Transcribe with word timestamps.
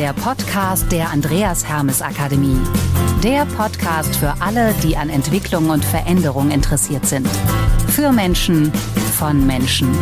der 0.00 0.14
Podcast 0.14 0.90
der 0.92 1.10
Andreas 1.10 1.68
Hermes 1.68 2.00
Akademie. 2.00 2.56
Der 3.22 3.44
Podcast 3.44 4.16
für 4.16 4.32
alle, 4.40 4.72
die 4.82 4.96
an 4.96 5.10
Entwicklung 5.10 5.68
und 5.68 5.84
Veränderung 5.84 6.50
interessiert 6.50 7.04
sind. 7.04 7.28
Für 7.88 8.10
Menschen, 8.10 8.72
von 8.72 9.46
Menschen. 9.46 9.92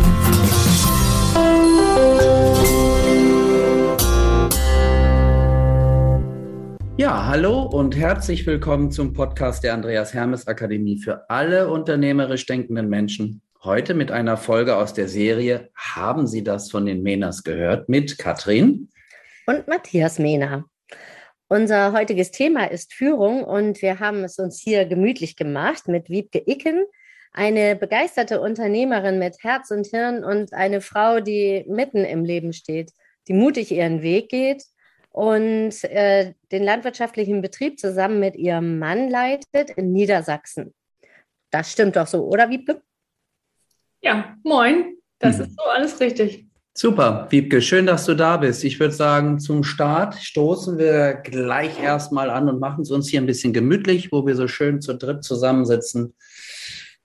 Ja, 6.96 7.26
hallo 7.26 7.62
und 7.62 7.96
herzlich 7.96 8.46
willkommen 8.46 8.92
zum 8.92 9.12
Podcast 9.12 9.64
der 9.64 9.74
Andreas 9.74 10.14
Hermes 10.14 10.46
Akademie 10.46 10.98
für 10.98 11.28
alle 11.28 11.68
unternehmerisch 11.68 12.46
denkenden 12.46 12.88
Menschen. 12.88 13.40
Heute 13.64 13.94
mit 13.94 14.12
einer 14.12 14.36
Folge 14.36 14.76
aus 14.76 14.94
der 14.94 15.08
Serie 15.08 15.70
Haben 15.74 16.28
Sie 16.28 16.44
das 16.44 16.70
von 16.70 16.86
den 16.86 17.02
Menas 17.02 17.42
gehört? 17.42 17.88
mit 17.88 18.16
Katrin 18.16 18.90
und 19.48 19.66
Matthias 19.66 20.18
Mehner. 20.18 20.66
Unser 21.48 21.94
heutiges 21.94 22.30
Thema 22.30 22.70
ist 22.70 22.92
Führung 22.92 23.42
und 23.42 23.80
wir 23.80 23.98
haben 23.98 24.22
es 24.22 24.38
uns 24.38 24.60
hier 24.60 24.84
gemütlich 24.84 25.36
gemacht 25.36 25.88
mit 25.88 26.10
Wiebke 26.10 26.42
Icken, 26.46 26.84
eine 27.32 27.74
begeisterte 27.74 28.42
Unternehmerin 28.42 29.18
mit 29.18 29.42
Herz 29.42 29.70
und 29.70 29.86
Hirn 29.86 30.22
und 30.22 30.52
eine 30.52 30.82
Frau, 30.82 31.20
die 31.20 31.64
mitten 31.66 32.04
im 32.04 32.26
Leben 32.26 32.52
steht, 32.52 32.92
die 33.26 33.32
mutig 33.32 33.72
ihren 33.72 34.02
Weg 34.02 34.28
geht 34.28 34.64
und 35.08 35.82
äh, 35.84 36.34
den 36.52 36.62
landwirtschaftlichen 36.62 37.40
Betrieb 37.40 37.78
zusammen 37.80 38.20
mit 38.20 38.36
ihrem 38.36 38.78
Mann 38.78 39.08
leitet 39.08 39.70
in 39.70 39.92
Niedersachsen. 39.92 40.74
Das 41.50 41.72
stimmt 41.72 41.96
doch 41.96 42.06
so, 42.06 42.26
oder 42.26 42.50
Wiebke? 42.50 42.82
Ja, 44.02 44.36
moin. 44.44 44.98
Das 45.18 45.38
mhm. 45.38 45.44
ist 45.44 45.56
so 45.56 45.62
alles 45.62 46.00
richtig. 46.00 46.47
Super, 46.80 47.26
Wiebke, 47.30 47.60
schön, 47.60 47.86
dass 47.86 48.06
du 48.06 48.14
da 48.14 48.36
bist. 48.36 48.62
Ich 48.62 48.78
würde 48.78 48.94
sagen, 48.94 49.40
zum 49.40 49.64
Start 49.64 50.14
stoßen 50.14 50.78
wir 50.78 51.14
gleich 51.14 51.82
erstmal 51.82 52.30
an 52.30 52.48
und 52.48 52.60
machen 52.60 52.82
es 52.82 52.92
uns 52.92 53.08
hier 53.08 53.20
ein 53.20 53.26
bisschen 53.26 53.52
gemütlich, 53.52 54.12
wo 54.12 54.24
wir 54.24 54.36
so 54.36 54.46
schön 54.46 54.80
zu 54.80 54.94
dritt 54.94 55.24
zusammensitzen. 55.24 56.14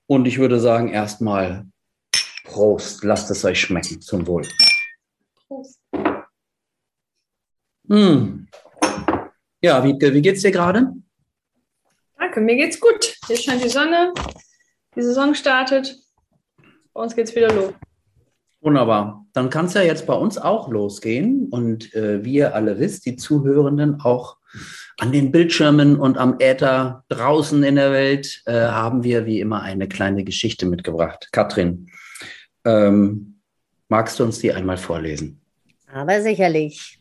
Und 0.06 0.26
ich 0.26 0.38
würde 0.38 0.60
sagen, 0.60 0.90
erstmal 0.90 1.66
Prost, 2.44 3.02
lasst 3.02 3.32
es 3.32 3.44
euch 3.44 3.62
schmecken. 3.62 4.00
Zum 4.00 4.28
Wohl. 4.28 4.46
Prost. 5.48 5.80
Hm. 7.88 8.46
Ja, 9.60 9.82
Wiebke, 9.82 10.14
wie 10.14 10.22
geht's 10.22 10.42
dir 10.42 10.52
gerade? 10.52 10.92
Danke, 12.16 12.40
mir 12.40 12.54
geht's 12.54 12.78
gut. 12.78 13.16
Hier 13.26 13.36
scheint 13.36 13.64
die 13.64 13.68
Sonne, 13.68 14.12
die 14.94 15.02
Saison 15.02 15.34
startet. 15.34 15.96
Bei 16.92 17.02
uns 17.02 17.16
geht's 17.16 17.34
wieder 17.34 17.52
los. 17.52 17.74
Wunderbar. 18.64 19.26
Dann 19.34 19.50
kann 19.50 19.66
es 19.66 19.74
ja 19.74 19.82
jetzt 19.82 20.06
bei 20.06 20.14
uns 20.14 20.38
auch 20.38 20.70
losgehen. 20.70 21.48
Und 21.50 21.94
äh, 21.94 22.24
wie 22.24 22.42
alle 22.42 22.78
wisst, 22.78 23.04
die 23.04 23.16
Zuhörenden 23.16 24.00
auch 24.00 24.38
an 24.98 25.12
den 25.12 25.30
Bildschirmen 25.30 25.96
und 25.96 26.16
am 26.16 26.36
Äther 26.38 27.04
draußen 27.08 27.62
in 27.62 27.74
der 27.74 27.92
Welt, 27.92 28.42
äh, 28.46 28.52
haben 28.52 29.04
wir 29.04 29.26
wie 29.26 29.40
immer 29.40 29.60
eine 29.60 29.86
kleine 29.86 30.24
Geschichte 30.24 30.64
mitgebracht. 30.64 31.28
Katrin, 31.30 31.90
ähm, 32.64 33.38
magst 33.90 34.18
du 34.18 34.24
uns 34.24 34.38
die 34.38 34.50
einmal 34.50 34.78
vorlesen? 34.78 35.42
Aber 35.92 36.22
sicherlich. 36.22 36.98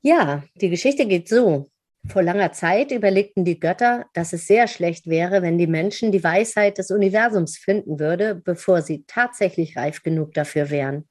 Ja, 0.00 0.44
die 0.54 0.70
Geschichte 0.70 1.04
geht 1.04 1.28
so. 1.28 1.68
Vor 2.06 2.22
langer 2.22 2.52
Zeit 2.52 2.92
überlegten 2.92 3.44
die 3.44 3.58
Götter, 3.58 4.06
dass 4.12 4.32
es 4.32 4.46
sehr 4.46 4.68
schlecht 4.68 5.06
wäre, 5.06 5.40
wenn 5.42 5.56
die 5.56 5.66
Menschen 5.66 6.12
die 6.12 6.22
Weisheit 6.22 6.76
des 6.78 6.90
Universums 6.90 7.56
finden 7.56 7.98
würde, 7.98 8.34
bevor 8.34 8.82
sie 8.82 9.04
tatsächlich 9.06 9.76
reif 9.76 10.02
genug 10.02 10.34
dafür 10.34 10.70
wären. 10.70 11.08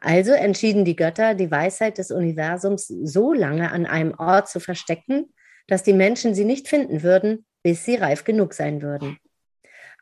Also 0.00 0.32
entschieden 0.32 0.84
die 0.84 0.96
Götter, 0.96 1.34
die 1.34 1.50
Weisheit 1.50 1.98
des 1.98 2.10
Universums 2.10 2.88
so 2.88 3.32
lange 3.32 3.70
an 3.70 3.86
einem 3.86 4.14
Ort 4.18 4.48
zu 4.48 4.58
verstecken, 4.58 5.32
dass 5.68 5.84
die 5.84 5.92
Menschen 5.92 6.34
sie 6.34 6.44
nicht 6.44 6.66
finden 6.66 7.02
würden, 7.02 7.46
bis 7.62 7.84
sie 7.84 7.94
reif 7.94 8.24
genug 8.24 8.54
sein 8.54 8.82
würden. 8.82 9.18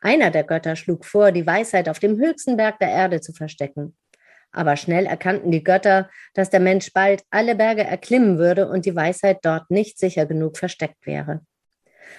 Einer 0.01 0.31
der 0.31 0.43
Götter 0.43 0.75
schlug 0.75 1.05
vor, 1.05 1.31
die 1.31 1.45
Weisheit 1.45 1.87
auf 1.87 1.99
dem 1.99 2.17
höchsten 2.17 2.57
Berg 2.57 2.79
der 2.79 2.89
Erde 2.89 3.21
zu 3.21 3.33
verstecken. 3.33 3.95
Aber 4.51 4.75
schnell 4.75 5.05
erkannten 5.05 5.51
die 5.51 5.63
Götter, 5.63 6.09
dass 6.33 6.49
der 6.49 6.59
Mensch 6.59 6.91
bald 6.93 7.23
alle 7.29 7.55
Berge 7.55 7.83
erklimmen 7.83 8.37
würde 8.37 8.67
und 8.67 8.85
die 8.85 8.95
Weisheit 8.95 9.39
dort 9.43 9.71
nicht 9.71 9.97
sicher 9.97 10.25
genug 10.25 10.57
versteckt 10.57 11.05
wäre. 11.05 11.41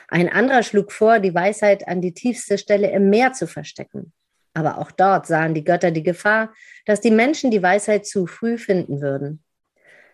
Ein 0.09 0.31
anderer 0.31 0.63
schlug 0.63 0.93
vor, 0.93 1.19
die 1.19 1.35
Weisheit 1.35 1.87
an 1.87 2.01
die 2.01 2.15
tiefste 2.15 2.57
Stelle 2.57 2.91
im 2.91 3.11
Meer 3.11 3.35
zu 3.35 3.47
verstecken. 3.47 4.13
Aber 4.55 4.79
auch 4.79 4.91
dort 4.91 5.27
sahen 5.27 5.55
die 5.55 5.65
Götter 5.65 5.91
die 5.91 6.03
Gefahr, 6.03 6.53
dass 6.87 7.01
die 7.01 7.11
Menschen 7.11 7.51
die 7.51 7.63
Weisheit 7.63 8.07
zu 8.07 8.27
früh 8.27 8.59
finden 8.59 9.01
würden. 9.01 9.43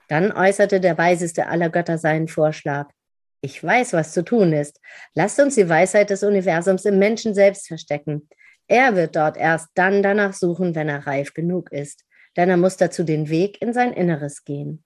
Dann 0.08 0.32
äußerte 0.32 0.80
der 0.80 0.96
weiseste 0.96 1.46
aller 1.46 1.70
Götter 1.70 1.98
seinen 1.98 2.28
Vorschlag. 2.28 2.88
Ich 3.40 3.62
weiß, 3.62 3.92
was 3.92 4.12
zu 4.12 4.24
tun 4.24 4.52
ist. 4.52 4.80
Lasst 5.14 5.38
uns 5.38 5.54
die 5.54 5.68
Weisheit 5.68 6.10
des 6.10 6.22
Universums 6.24 6.84
im 6.84 6.98
Menschen 6.98 7.34
selbst 7.34 7.68
verstecken. 7.68 8.28
Er 8.66 8.96
wird 8.96 9.16
dort 9.16 9.36
erst 9.36 9.68
dann 9.74 10.02
danach 10.02 10.32
suchen, 10.32 10.74
wenn 10.74 10.88
er 10.88 11.06
reif 11.06 11.34
genug 11.34 11.70
ist 11.70 12.04
denn 12.38 12.48
er 12.48 12.56
muss 12.56 12.76
dazu 12.76 13.02
den 13.02 13.28
Weg 13.28 13.60
in 13.60 13.74
sein 13.74 13.92
Inneres 13.92 14.44
gehen. 14.44 14.84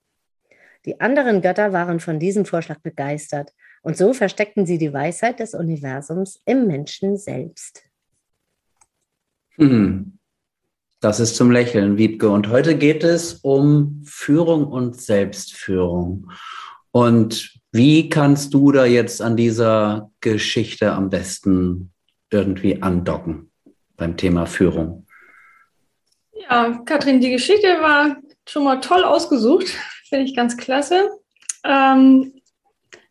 Die 0.85 0.99
anderen 0.99 1.41
Götter 1.41 1.71
waren 1.71 1.99
von 1.99 2.19
diesem 2.19 2.45
Vorschlag 2.45 2.79
begeistert 2.79 3.53
und 3.83 3.95
so 3.95 4.13
versteckten 4.13 4.65
sie 4.65 4.79
die 4.79 4.91
Weisheit 4.91 5.39
des 5.39 5.53
Universums 5.53 6.41
im 6.45 6.67
Menschen 6.67 7.15
selbst. 7.15 7.83
Hm. 9.51 10.17
Das 10.99 11.19
ist 11.19 11.35
zum 11.35 11.51
Lächeln, 11.51 11.97
Wiebke. 11.97 12.29
Und 12.29 12.49
heute 12.49 12.77
geht 12.77 13.03
es 13.03 13.33
um 13.35 14.01
Führung 14.05 14.65
und 14.65 14.99
Selbstführung. 14.99 16.31
Und 16.91 17.59
wie 17.71 18.09
kannst 18.09 18.53
du 18.53 18.71
da 18.71 18.85
jetzt 18.85 19.21
an 19.21 19.37
dieser 19.37 20.11
Geschichte 20.21 20.93
am 20.93 21.09
besten 21.09 21.91
irgendwie 22.31 22.81
andocken 22.81 23.51
beim 23.97 24.17
Thema 24.17 24.45
Führung? 24.45 25.05
Ja, 26.49 26.81
Katrin, 26.85 27.21
die 27.21 27.31
Geschichte 27.31 27.67
war 27.79 28.17
schon 28.47 28.63
mal 28.63 28.81
toll 28.81 29.03
ausgesucht. 29.03 29.67
Finde 30.09 30.25
ich 30.25 30.35
ganz 30.35 30.57
klasse. 30.57 31.09
Ähm, 31.63 32.33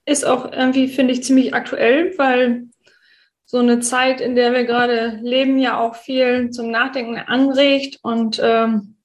ist 0.04 0.24
auch 0.24 0.50
irgendwie, 0.52 0.88
finde 0.88 1.14
ich, 1.14 1.22
ziemlich 1.22 1.54
aktuell, 1.54 2.16
weil 2.18 2.64
so 3.46 3.58
eine 3.58 3.80
Zeit, 3.80 4.20
in 4.20 4.34
der 4.34 4.52
wir 4.52 4.64
gerade 4.64 5.20
leben, 5.22 5.58
ja 5.58 5.78
auch 5.78 5.94
viel 5.94 6.50
zum 6.50 6.70
Nachdenken 6.70 7.18
anregt 7.18 7.98
und 8.02 8.40
ähm, 8.42 8.96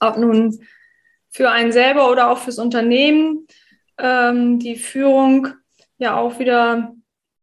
ob 0.00 0.16
nun 0.18 0.60
für 1.30 1.50
einen 1.50 1.72
selber 1.72 2.10
oder 2.10 2.30
auch 2.30 2.38
fürs 2.38 2.58
Unternehmen 2.58 3.46
ähm, 3.98 4.58
die 4.58 4.76
Führung 4.76 5.48
ja 5.98 6.16
auch 6.16 6.38
wieder 6.38 6.94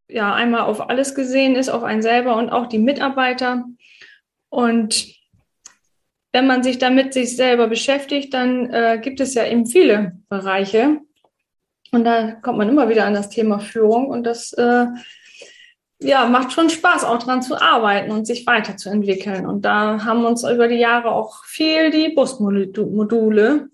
ja 0.07 0.33
einmal 0.33 0.61
auf 0.61 0.89
alles 0.89 1.15
gesehen 1.15 1.55
ist, 1.55 1.69
auf 1.69 1.83
einen 1.83 2.01
selber 2.01 2.35
und 2.35 2.49
auch 2.49 2.67
die 2.67 2.79
Mitarbeiter. 2.79 3.65
Und 4.49 5.14
wenn 6.35 6.47
man 6.47 6.63
sich 6.63 6.79
damit 6.79 7.13
sich 7.13 7.37
selber 7.37 7.67
beschäftigt, 7.67 8.33
dann 8.33 8.69
äh, 8.69 8.99
gibt 9.01 9.21
es 9.21 9.35
ja 9.35 9.45
eben 9.45 9.65
viele 9.65 10.17
Bereiche. 10.27 10.99
Und 11.93 12.03
da 12.03 12.33
kommt 12.33 12.57
man 12.57 12.67
immer 12.67 12.89
wieder 12.89 13.05
an 13.05 13.13
das 13.13 13.29
Thema 13.29 13.59
Führung 13.59 14.07
und 14.07 14.25
das 14.25 14.51
äh, 14.51 14.87
ja, 16.01 16.25
macht 16.25 16.51
schon 16.51 16.69
Spaß, 16.69 17.05
auch 17.05 17.19
daran 17.19 17.41
zu 17.41 17.55
arbeiten 17.55 18.11
und 18.11 18.27
sich 18.27 18.45
weiterzuentwickeln. 18.45 19.45
Und 19.45 19.61
da 19.61 20.03
haben 20.03 20.25
uns 20.25 20.43
über 20.43 20.67
die 20.67 20.75
Jahre 20.75 21.11
auch 21.11 21.45
viel 21.45 21.89
die 21.89 22.09
Busmodule 22.09 23.69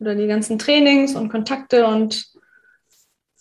oder 0.00 0.16
die 0.16 0.26
ganzen 0.26 0.58
Trainings 0.58 1.14
und 1.14 1.28
Kontakte 1.28 1.86
und 1.86 2.32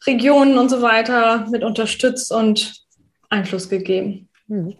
Regionen 0.06 0.60
und 0.60 0.70
so 0.70 0.84
weiter 0.84 1.48
mit 1.50 1.64
unterstützt 1.64 2.32
und 2.32 2.86
Einfluss 3.28 3.70
gegeben. 3.70 4.30
Mhm. 4.46 4.76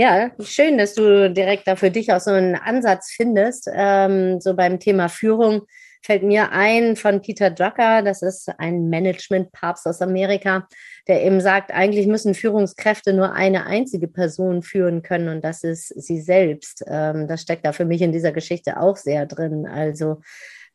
Ja, 0.00 0.30
schön, 0.40 0.78
dass 0.78 0.94
du 0.94 1.28
direkt 1.28 1.66
da 1.66 1.74
für 1.74 1.90
dich 1.90 2.12
auch 2.12 2.20
so 2.20 2.30
einen 2.30 2.54
Ansatz 2.54 3.10
findest. 3.10 3.68
Ähm, 3.72 4.40
so 4.40 4.54
beim 4.54 4.78
Thema 4.78 5.08
Führung 5.08 5.62
fällt 6.02 6.22
mir 6.22 6.52
ein 6.52 6.94
von 6.94 7.20
Peter 7.20 7.50
Drucker, 7.50 8.02
das 8.02 8.22
ist 8.22 8.48
ein 8.58 8.88
Management-Papst 8.90 9.88
aus 9.88 10.00
Amerika, 10.00 10.68
der 11.08 11.24
eben 11.24 11.40
sagt, 11.40 11.72
eigentlich 11.72 12.06
müssen 12.06 12.34
Führungskräfte 12.34 13.12
nur 13.12 13.32
eine 13.32 13.66
einzige 13.66 14.06
Person 14.06 14.62
führen 14.62 15.02
können 15.02 15.28
und 15.28 15.42
das 15.42 15.64
ist 15.64 15.88
sie 15.88 16.20
selbst. 16.20 16.84
Ähm, 16.86 17.26
das 17.26 17.42
steckt 17.42 17.66
da 17.66 17.72
für 17.72 17.84
mich 17.84 18.00
in 18.00 18.12
dieser 18.12 18.30
Geschichte 18.30 18.78
auch 18.78 18.96
sehr 18.96 19.26
drin. 19.26 19.66
Also 19.66 20.20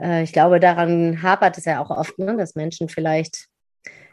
äh, 0.02 0.24
ich 0.24 0.34
glaube, 0.34 0.60
daran 0.60 1.24
hapert 1.24 1.58
es 1.58 1.64
ja 1.64 1.82
auch 1.82 1.92
oft, 1.92 2.20
ne, 2.20 2.36
dass 2.36 2.56
Menschen 2.56 2.90
vielleicht 2.90 3.48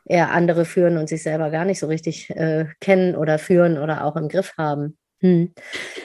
eher 0.04 0.30
andere 0.30 0.64
führen 0.64 0.98
und 0.98 1.08
sich 1.08 1.24
selber 1.24 1.50
gar 1.50 1.64
nicht 1.64 1.80
so 1.80 1.88
richtig 1.88 2.30
äh, 2.30 2.66
kennen 2.80 3.16
oder 3.16 3.40
führen 3.40 3.76
oder 3.76 4.04
auch 4.04 4.14
im 4.14 4.28
Griff 4.28 4.54
haben. 4.56 4.96
Hm. 5.22 5.52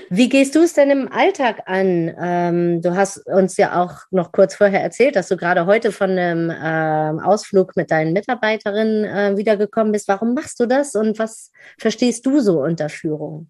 Wie 0.10 0.28
gehst 0.28 0.56
du 0.56 0.60
es 0.60 0.74
denn 0.74 0.90
im 0.90 1.10
Alltag 1.10 1.64
an? 1.68 2.14
Ähm, 2.22 2.82
du 2.82 2.96
hast 2.96 3.26
uns 3.28 3.56
ja 3.56 3.82
auch 3.82 4.00
noch 4.12 4.34
kurz 4.34 4.56
vorher 4.56 4.82
erzählt, 4.82 5.16
dass 5.16 5.30
du 5.30 5.38
gerade 5.38 5.66
heute 5.66 5.94
von 5.94 6.12
einem 6.12 6.50
äh, 6.50 7.24
Ausflug 7.24 7.78
mit 7.78 7.92
deinen 7.92 8.12
Mitarbeiterinnen 8.12 9.06
äh, 9.06 9.38
wiedergekommen 9.38 9.94
bist. 9.94 10.10
Warum 10.10 10.34
machst 10.34 10.60
du 10.60 10.66
das 10.66 10.96
und 10.96 11.18
was 11.18 11.52
verstehst 11.78 12.26
du 12.26 12.42
so 12.42 12.62
unter 12.62 12.90
Führung? 12.90 13.50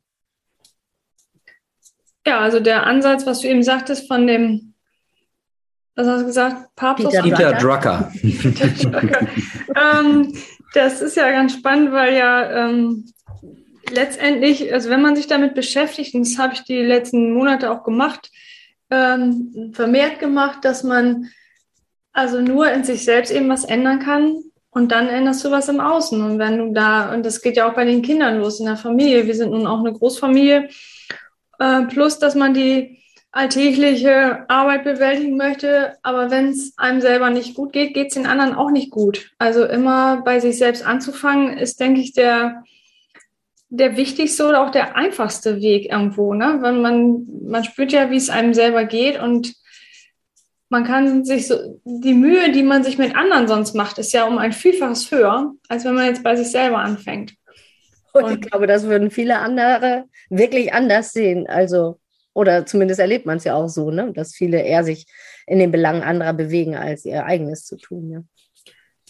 Ja, 2.28 2.40
also 2.40 2.60
der 2.60 2.86
Ansatz, 2.86 3.26
was 3.26 3.42
du 3.42 3.48
eben 3.48 3.64
sagtest, 3.64 4.08
von 4.08 4.28
dem 4.28 4.76
was 5.96 6.08
hast 6.08 6.22
du 6.22 6.26
gesagt? 6.26 6.76
Papst 6.76 7.06
Peter, 7.06 7.24
Peter 7.24 7.54
Drucker. 7.54 8.12
Peter 8.22 8.68
Drucker. 8.68 9.28
ähm, 9.76 10.34
das 10.74 11.02
ist 11.02 11.16
ja 11.16 11.32
ganz 11.32 11.54
spannend, 11.54 11.94
weil 11.94 12.16
ja 12.16 12.68
ähm, 12.68 13.06
letztendlich, 13.90 14.74
also 14.74 14.90
wenn 14.90 15.02
man 15.02 15.16
sich 15.16 15.28
damit 15.28 15.54
beschäftigt, 15.54 16.14
und 16.16 16.26
das 16.26 16.38
habe 16.38 16.54
ich 16.54 16.64
die 16.64 16.82
letzten 16.82 17.34
Monate 17.34 17.72
auch 17.72 17.84
gemacht, 17.84 18.32
ähm, 18.90 19.72
vermehrt 19.74 20.20
gemacht, 20.20 20.60
dass 20.64 20.84
man 20.84 21.30
also 22.14 22.42
nur 22.42 22.72
in 22.72 22.84
sich 22.84 23.04
selbst 23.04 23.32
eben 23.32 23.50
was 23.50 23.66
ändern 23.66 24.00
kann 24.00 24.36
und 24.70 24.92
dann 24.92 25.08
änderst 25.08 25.44
du 25.44 25.52
was 25.52 25.70
im 25.70 25.80
Außen. 25.80 26.22
Und 26.22 26.40
wenn 26.40 26.58
du 26.58 26.74
da, 26.74 27.14
und 27.14 27.26
das 27.26 27.42
geht 27.42 27.58
ja 27.58 27.70
auch 27.70 27.74
bei 27.74 27.86
den 27.86 28.02
Kindern 28.02 28.38
los 28.40 28.60
in 28.60 28.66
der 28.66 28.78
Familie, 28.78 29.28
wir 29.28 29.36
sind 29.36 29.52
nun 29.52 29.68
auch 29.68 29.80
eine 29.80 29.94
Großfamilie, 29.94 30.70
äh, 31.60 31.82
plus 31.84 32.20
dass 32.20 32.36
man 32.36 32.54
die 32.54 33.00
alltägliche 33.32 34.50
Arbeit 34.50 34.86
bewältigen 34.86 35.36
möchte, 35.36 35.98
aber 36.04 36.32
wenn 36.32 36.50
es 36.52 36.74
einem 36.78 37.02
selber 37.02 37.30
nicht 37.30 37.54
gut 37.54 37.74
geht, 37.74 37.94
geht 37.94 38.08
es 38.08 38.14
den 38.14 38.28
anderen 38.28 38.56
auch 38.56 38.72
nicht 38.72 38.92
gut. 38.92 39.32
Also 39.38 39.66
immer 39.66 40.22
bei 40.24 40.40
sich 40.40 40.58
selbst 40.58 40.86
anzufangen, 40.86 41.58
ist, 41.58 41.82
denke 41.82 42.00
ich, 42.00 42.14
der, 42.14 42.64
der 43.78 43.98
wichtigste 43.98 44.48
oder 44.48 44.66
auch 44.66 44.72
der 44.72 44.96
einfachste 44.96 45.62
Weg 45.62 45.92
irgendwo, 45.92 46.34
ne? 46.34 46.60
Wenn 46.62 46.82
man, 46.82 47.26
man 47.44 47.64
spürt 47.64 47.92
ja, 47.92 48.10
wie 48.12 48.18
es 48.18 48.30
einem 48.30 48.54
selber 48.54 48.86
geht 48.86 49.20
und 49.20 49.54
man 50.70 50.84
kann 50.84 51.24
sich 51.24 51.48
so, 51.48 51.80
die 51.86 52.14
Mühe, 52.14 52.52
die 52.52 52.64
man 52.64 52.84
sich 52.84 52.98
mit 52.98 53.16
anderen 53.16 53.48
sonst 53.48 53.76
macht, 53.76 53.98
ist 53.98 54.14
ja 54.14 54.26
um 54.26 54.38
ein 54.38 54.52
Vielfaches 54.52 55.12
höher, 55.12 55.54
als 55.70 55.86
wenn 55.86 55.96
man 55.96 56.06
jetzt 56.06 56.24
bei 56.24 56.36
sich 56.36 56.48
selber 56.48 56.80
anfängt. 56.80 57.36
Und, 58.14 58.24
und 58.24 58.34
ich 58.34 58.42
glaube, 58.42 58.66
das 58.66 58.84
würden 58.84 59.12
viele 59.12 59.40
andere 59.40 60.06
wirklich 60.30 60.74
anders 60.74 61.12
sehen. 61.12 61.48
Also 61.48 62.00
oder 62.36 62.66
zumindest 62.66 63.00
erlebt 63.00 63.26
man 63.26 63.38
es 63.38 63.46
ja 63.46 63.56
auch 63.56 63.70
so, 63.70 63.90
ne? 63.92 64.12
dass 64.14 64.36
viele 64.36 64.62
eher 64.62 64.84
sich 64.84 65.08
in 65.48 65.58
den 65.58 65.72
Belangen 65.72 66.04
anderer 66.04 66.34
bewegen, 66.34 66.76
als 66.76 67.06
ihr 67.06 67.26
eigenes 67.26 67.66
zu 67.66 67.78
tun. 67.78 68.12
Ja, 68.12 68.24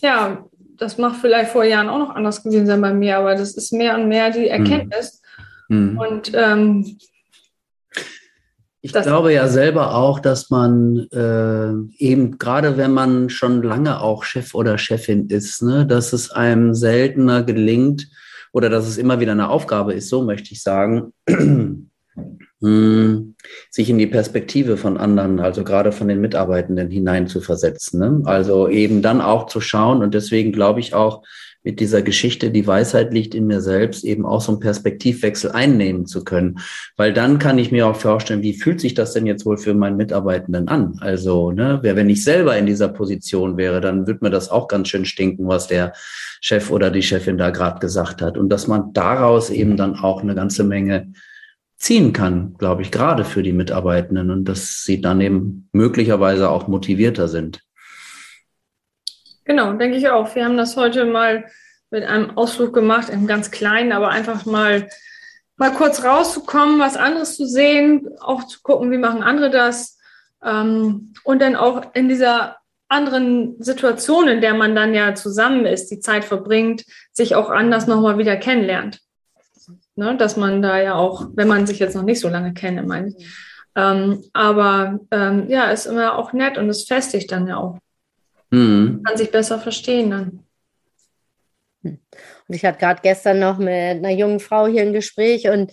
ja 0.01 0.49
das 0.77 0.97
macht 0.97 1.21
vielleicht 1.21 1.51
vor 1.51 1.63
Jahren 1.63 1.89
auch 1.89 1.99
noch 1.99 2.15
anders 2.15 2.43
gewesen 2.43 2.67
sein 2.67 2.81
bei 2.81 2.93
mir, 2.93 3.17
aber 3.17 3.35
das 3.35 3.55
ist 3.55 3.71
mehr 3.71 3.95
und 3.95 4.07
mehr 4.07 4.31
die 4.31 4.47
Erkenntnis. 4.47 5.21
Mhm. 5.69 5.97
Und 5.97 6.31
ähm, 6.33 6.97
ich 8.81 8.93
glaube 8.93 9.33
ja 9.33 9.47
selber 9.47 9.95
auch, 9.95 10.19
dass 10.19 10.51
man 10.51 11.07
äh, 11.11 11.71
eben, 11.97 12.37
gerade 12.37 12.77
wenn 12.77 12.91
man 12.93 13.29
schon 13.29 13.63
lange 13.63 13.99
auch 13.99 14.23
Chef 14.23 14.53
oder 14.53 14.77
Chefin 14.77 15.27
ist, 15.27 15.63
ne, 15.63 15.87
dass 15.87 16.13
es 16.13 16.29
einem 16.29 16.75
seltener 16.75 17.41
gelingt 17.41 18.07
oder 18.53 18.69
dass 18.69 18.87
es 18.87 18.99
immer 18.99 19.19
wieder 19.19 19.31
eine 19.31 19.49
Aufgabe 19.49 19.93
ist, 19.93 20.09
so 20.09 20.21
möchte 20.21 20.51
ich 20.53 20.61
sagen, 20.61 21.13
hm, 21.27 21.89
sich 23.69 23.89
in 23.89 23.97
die 23.97 24.07
Perspektive 24.07 24.77
von 24.77 24.97
anderen, 24.97 25.39
also 25.39 25.63
gerade 25.63 25.91
von 25.91 26.07
den 26.07 26.21
Mitarbeitenden 26.21 26.89
hinein 26.89 27.27
zu 27.27 27.41
versetzen. 27.41 27.99
Ne? 27.99 28.21
Also 28.25 28.67
eben 28.67 29.01
dann 29.01 29.21
auch 29.21 29.47
zu 29.47 29.61
schauen 29.61 30.01
und 30.01 30.13
deswegen 30.13 30.51
glaube 30.51 30.79
ich 30.79 30.93
auch 30.93 31.23
mit 31.65 31.79
dieser 31.79 32.03
Geschichte, 32.03 32.51
die 32.51 32.67
Weisheit 32.67 33.11
liegt 33.11 33.33
in 33.33 33.47
mir 33.47 33.59
selbst, 33.59 34.05
eben 34.05 34.23
auch 34.23 34.39
so 34.39 34.51
einen 34.51 34.61
Perspektivwechsel 34.61 35.51
einnehmen 35.51 36.05
zu 36.05 36.23
können. 36.23 36.59
Weil 36.95 37.11
dann 37.11 37.39
kann 37.39 37.57
ich 37.57 37.71
mir 37.71 37.87
auch 37.87 37.95
vorstellen, 37.95 38.43
wie 38.43 38.53
fühlt 38.53 38.79
sich 38.79 38.93
das 38.93 39.13
denn 39.13 39.25
jetzt 39.25 39.47
wohl 39.47 39.57
für 39.57 39.73
meinen 39.73 39.97
Mitarbeitenden 39.97 40.67
an? 40.67 40.97
Also, 41.01 41.51
ne, 41.51 41.79
wenn 41.81 42.09
ich 42.09 42.23
selber 42.23 42.55
in 42.55 42.67
dieser 42.67 42.89
Position 42.89 43.57
wäre, 43.57 43.81
dann 43.81 44.05
würde 44.05 44.19
mir 44.21 44.29
das 44.29 44.49
auch 44.49 44.67
ganz 44.67 44.89
schön 44.89 45.05
stinken, 45.05 45.47
was 45.47 45.67
der 45.67 45.93
Chef 46.39 46.69
oder 46.69 46.91
die 46.91 47.01
Chefin 47.01 47.39
da 47.39 47.49
gerade 47.49 47.79
gesagt 47.79 48.21
hat. 48.21 48.37
Und 48.37 48.49
dass 48.49 48.67
man 48.67 48.93
daraus 48.93 49.49
eben 49.49 49.75
dann 49.75 49.95
auch 49.95 50.21
eine 50.21 50.35
ganze 50.35 50.63
Menge 50.63 51.07
ziehen 51.77 52.13
kann, 52.13 52.55
glaube 52.57 52.81
ich, 52.81 52.91
gerade 52.91 53.25
für 53.25 53.43
die 53.43 53.53
Mitarbeitenden 53.53 54.31
und 54.31 54.45
dass 54.45 54.83
sie 54.83 55.01
dann 55.01 55.21
eben 55.21 55.69
möglicherweise 55.71 56.49
auch 56.49 56.67
motivierter 56.67 57.27
sind. 57.27 57.61
Genau, 59.43 59.73
denke 59.73 59.97
ich 59.97 60.09
auch. 60.09 60.33
Wir 60.35 60.45
haben 60.45 60.57
das 60.57 60.75
heute 60.75 61.05
mal 61.05 61.45
mit 61.91 62.03
einem 62.03 62.37
Ausflug 62.37 62.73
gemacht, 62.73 63.09
im 63.09 63.27
ganz 63.27 63.51
kleinen, 63.51 63.91
aber 63.91 64.09
einfach 64.09 64.45
mal, 64.45 64.89
mal 65.57 65.71
kurz 65.71 66.03
rauszukommen, 66.03 66.79
was 66.79 66.97
anderes 66.97 67.35
zu 67.35 67.45
sehen, 67.45 68.09
auch 68.19 68.45
zu 68.47 68.61
gucken, 68.63 68.91
wie 68.91 68.97
machen 68.97 69.21
andere 69.21 69.51
das 69.51 69.99
ähm, 70.43 71.13
und 71.23 71.41
dann 71.41 71.55
auch 71.55 71.93
in 71.93 72.09
dieser 72.09 72.57
anderen 72.87 73.61
Situation, 73.61 74.27
in 74.27 74.41
der 74.41 74.53
man 74.53 74.75
dann 74.75 74.93
ja 74.93 75.15
zusammen 75.15 75.65
ist, 75.65 75.89
die 75.89 75.99
Zeit 75.99 76.23
verbringt, 76.23 76.85
sich 77.11 77.35
auch 77.35 77.49
anders 77.49 77.87
nochmal 77.87 78.17
wieder 78.17 78.37
kennenlernt. 78.37 78.99
Ne? 79.95 80.17
Dass 80.17 80.37
man 80.37 80.61
da 80.61 80.79
ja 80.79 80.95
auch, 80.95 81.27
wenn 81.35 81.47
man 81.47 81.65
sich 81.65 81.79
jetzt 81.79 81.95
noch 81.95 82.03
nicht 82.03 82.19
so 82.19 82.29
lange 82.29 82.53
kennt, 82.53 82.85
meine 82.87 83.09
ich. 83.09 83.27
Ähm, 83.75 84.23
aber 84.33 84.99
ähm, 85.11 85.49
ja, 85.49 85.69
ist 85.71 85.85
immer 85.85 86.17
auch 86.17 86.33
nett 86.33 86.57
und 86.57 86.69
es 86.69 86.85
festigt 86.85 87.31
dann 87.31 87.47
ja 87.47 87.57
auch. 87.57 87.77
Mhm. 88.51 89.01
Kann 89.03 89.17
sich 89.17 89.31
besser 89.31 89.59
verstehen 89.59 90.11
dann. 90.11 90.39
Und 91.83 92.55
ich 92.55 92.65
hatte 92.65 92.79
gerade 92.79 93.01
gestern 93.03 93.39
noch 93.39 93.57
mit 93.57 93.67
einer 93.69 94.11
jungen 94.11 94.39
Frau 94.39 94.67
hier 94.67 94.81
ein 94.81 94.93
Gespräch 94.93 95.49
und 95.49 95.71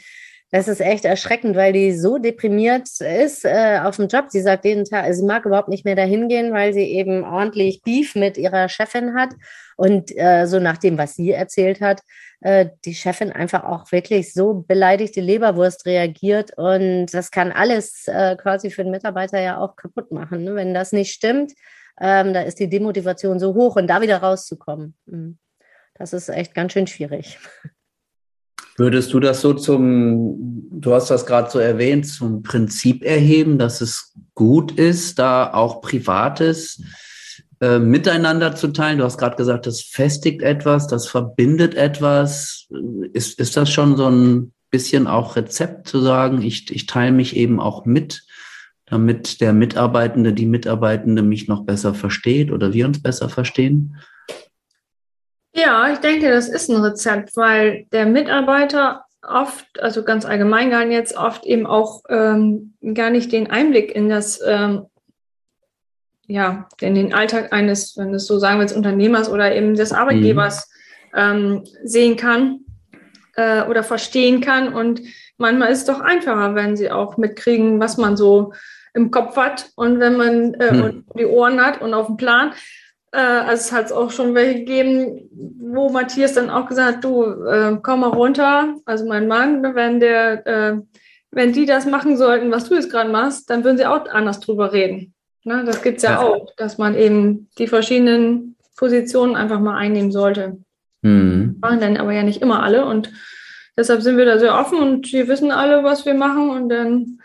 das 0.51 0.69
ist 0.69 0.81
echt 0.83 1.07
erschreckend, 1.07 1.57
weil 1.57 1.73
die 1.73 1.93
so 1.93 2.19
deprimiert 2.19 2.87
ist 3.01 3.47
äh, 3.47 3.81
auf 3.83 3.97
dem 3.97 4.09
Job. 4.09 4.27
Sie 4.29 4.43
sagt 4.43 4.67
jeden 4.67 4.85
Tag, 4.85 5.13
sie 5.15 5.25
mag 5.25 5.47
überhaupt 5.47 5.71
nicht 5.71 5.87
mehr 5.87 5.97
dahin 5.97 6.29
gehen, 6.29 6.53
weil 6.53 6.75
sie 6.75 6.93
eben 6.93 7.25
ordentlich 7.25 7.81
Beef 7.83 8.15
mit 8.15 8.37
ihrer 8.37 8.69
Chefin 8.69 9.15
hat. 9.15 9.31
Und 9.79 10.15
äh, 10.15 10.45
so 10.45 10.61
nach 10.61 10.77
dem, 10.77 10.99
was 10.99 11.15
sie 11.15 11.31
erzählt 11.31 11.81
hat, 11.81 12.03
äh, 12.43 12.71
die 12.85 12.95
Chefin 12.95 13.33
einfach 13.33 13.65
auch 13.65 13.91
wirklich 13.93 14.33
so 14.33 14.65
beleidigte 14.67 15.21
Leberwurst 15.21 15.87
reagiert. 15.87 16.51
Und 16.57 17.07
das 17.07 17.31
kann 17.31 17.53
alles 17.53 18.09
äh, 18.09 18.37
quasi 18.37 18.71
für 18.71 18.83
den 18.83 18.91
Mitarbeiter 18.91 19.41
ja 19.41 19.59
auch 19.59 19.77
kaputt 19.77 20.11
machen. 20.11 20.45
Ne? 20.45 20.55
Wenn 20.55 20.75
das 20.75 20.93
nicht 20.93 21.13
stimmt, 21.13 21.53
ähm, 22.01 22.35
da 22.35 22.43
ist 22.43 22.59
die 22.59 22.69
Demotivation 22.69 23.39
so 23.39 23.55
hoch 23.55 23.77
und 23.77 23.87
da 23.87 24.01
wieder 24.01 24.19
rauszukommen. 24.19 24.95
Hm, 25.09 25.39
das 25.95 26.13
ist 26.13 26.29
echt 26.29 26.55
ganz 26.55 26.73
schön 26.73 26.87
schwierig. 26.87 27.39
Würdest 28.77 29.13
du 29.13 29.21
das 29.21 29.43
so 29.43 29.53
zum, 29.53 30.69
du 30.73 30.95
hast 30.95 31.11
das 31.11 31.27
gerade 31.27 31.51
so 31.51 31.59
erwähnt, 31.59 32.07
zum 32.07 32.43
Prinzip 32.43 33.05
erheben, 33.05 33.59
dass 33.59 33.81
es 33.83 34.15
gut 34.35 34.73
ist, 34.73 35.19
da 35.19 35.53
auch 35.53 35.83
Privates 35.83 36.83
äh, 37.63 37.79
miteinander 37.79 38.57
zu 38.57 38.69
teilen? 38.73 38.99
Du 38.99 39.05
hast 39.05 39.19
gerade 39.19 39.37
gesagt, 39.37 39.67
das 39.67 39.81
festigt 39.81 40.43
etwas, 40.43 40.89
das 40.89 41.07
verbindet 41.07 41.77
etwas. 41.77 42.67
Ist, 43.13 43.39
ist 43.39 43.57
das 43.57 43.71
schon 43.71 43.97
so 43.97 44.11
ein 44.11 44.53
bisschen 44.73 45.07
auch 45.07 45.37
Rezept 45.37 45.87
zu 45.87 46.01
sagen, 46.01 46.43
ich, 46.43 46.73
ich 46.75 46.87
teile 46.87 47.13
mich 47.13 47.37
eben 47.37 47.61
auch 47.61 47.85
mit, 47.85 48.25
damit 48.87 49.41
der 49.41 49.53
Mitarbeitende, 49.53 50.33
die 50.33 50.47
Mitarbeitende 50.47 51.23
mich 51.23 51.47
noch 51.47 51.65
besser 51.65 51.95
versteht 51.95 52.51
oder 52.51 52.73
wir 52.73 52.85
uns 52.85 53.01
besser 53.01 53.29
verstehen? 53.29 53.97
Ja, 55.55 55.93
ich 55.93 55.99
denke, 56.01 56.31
das 56.31 56.49
ist 56.49 56.69
ein 56.69 56.83
Rezept, 56.83 57.37
weil 57.37 57.87
der 57.93 58.07
Mitarbeiter 58.07 59.05
oft, 59.25 59.81
also 59.81 60.03
ganz 60.03 60.25
allgemein 60.25 60.71
nicht 60.71 60.91
jetzt 60.91 61.17
oft 61.17 61.45
eben 61.45 61.67
auch 61.67 62.03
ähm, 62.09 62.75
gar 62.95 63.11
nicht 63.11 63.31
den 63.31 63.51
Einblick 63.51 63.95
in 63.95 64.09
das, 64.09 64.41
ähm, 64.45 64.87
ja, 66.27 66.69
in 66.81 66.95
den 66.95 67.15
Alltag 67.15 67.53
eines, 67.53 67.97
wenn 67.97 68.11
du 68.11 68.17
es 68.17 68.27
so 68.27 68.39
sagen 68.39 68.61
willst, 68.61 68.77
Unternehmers 68.77 69.29
oder 69.29 69.55
eben 69.55 69.75
des 69.75 69.93
Arbeitgebers 69.93 70.71
mhm. 71.13 71.19
ähm, 71.19 71.65
sehen 71.85 72.17
kann 72.17 72.61
äh, 73.37 73.63
oder 73.65 73.83
verstehen 73.83 74.41
kann. 74.41 74.73
Und 74.73 75.03
manchmal 75.37 75.73
ist 75.73 75.81
es 75.81 75.85
doch 75.87 76.01
einfacher, 76.01 76.55
wenn 76.55 76.77
sie 76.77 76.91
auch 76.91 77.17
mitkriegen, 77.17 77.81
was 77.81 77.97
man 77.97 78.17
so 78.17 78.53
im 78.95 79.11
Kopf 79.11 79.37
hat 79.37 79.71
und 79.75 80.01
wenn 80.01 80.17
man 80.17 80.55
äh, 80.55 80.73
mhm. 80.73 81.05
die 81.19 81.27
Ohren 81.27 81.61
hat 81.61 81.81
und 81.81 81.95
auf 81.95 82.07
dem 82.07 82.17
Plan. 82.17 82.53
Äh, 83.13 83.19
also 83.19 83.61
es 83.61 83.73
hat 83.73 83.93
auch 83.93 84.11
schon 84.11 84.35
welche 84.35 84.61
gegeben, 84.61 85.29
wo 85.59 85.89
Matthias 85.89 86.35
dann 86.35 86.51
auch 86.51 86.69
gesagt 86.69 86.97
hat, 86.97 87.05
du, 87.05 87.25
äh, 87.25 87.79
komm 87.83 88.01
mal 88.01 88.09
runter. 88.09 88.75
Also 88.85 89.07
mein 89.07 89.29
Mann, 89.29 89.63
wenn 89.75 90.01
der, 90.01 90.47
äh, 90.47 90.77
wenn 91.31 91.53
die 91.53 91.67
das 91.67 91.87
machen 91.87 92.17
sollten, 92.17 92.51
was 92.51 92.69
du 92.69 92.75
jetzt 92.75 92.91
gerade 92.91 93.11
machst, 93.11 93.49
dann 93.49 93.65
würden 93.65 93.79
sie 93.79 93.87
auch 93.87 94.07
anders 94.09 94.41
drüber 94.41 94.73
reden. 94.73 95.15
Ne? 95.45 95.65
Das 95.65 95.83
gibt 95.83 95.99
es 95.99 96.03
ja, 96.05 96.13
ja, 96.13 96.21
auch, 96.21 96.55
dass 96.57 96.79
man 96.79 96.97
eben 96.97 97.49
die 97.59 97.67
verschiedenen 97.67 98.57
Positionen 98.77 99.37
einfach 99.37 99.61
mal 99.61 99.77
einnehmen 99.77 100.13
sollte. 100.13 100.59
Mhm. 101.03 101.57
Machen 101.61 101.81
dann 101.81 101.97
aber 101.97 102.13
ja 102.13 102.23
nicht 102.23 102.43
immer 102.43 102.63
alle 102.63 102.87
und 102.87 103.13
deshalb 103.77 104.03
sind 104.03 104.17
wir 104.17 104.25
da 104.25 104.39
sehr 104.39 104.59
offen 104.59 104.79
und 104.79 105.13
wir 105.13 105.29
wissen 105.29 105.51
alle, 105.51 105.85
was 105.85 106.07
wir 106.07 106.15
machen 106.15 106.51
und 106.51 106.69
dann 106.69 107.19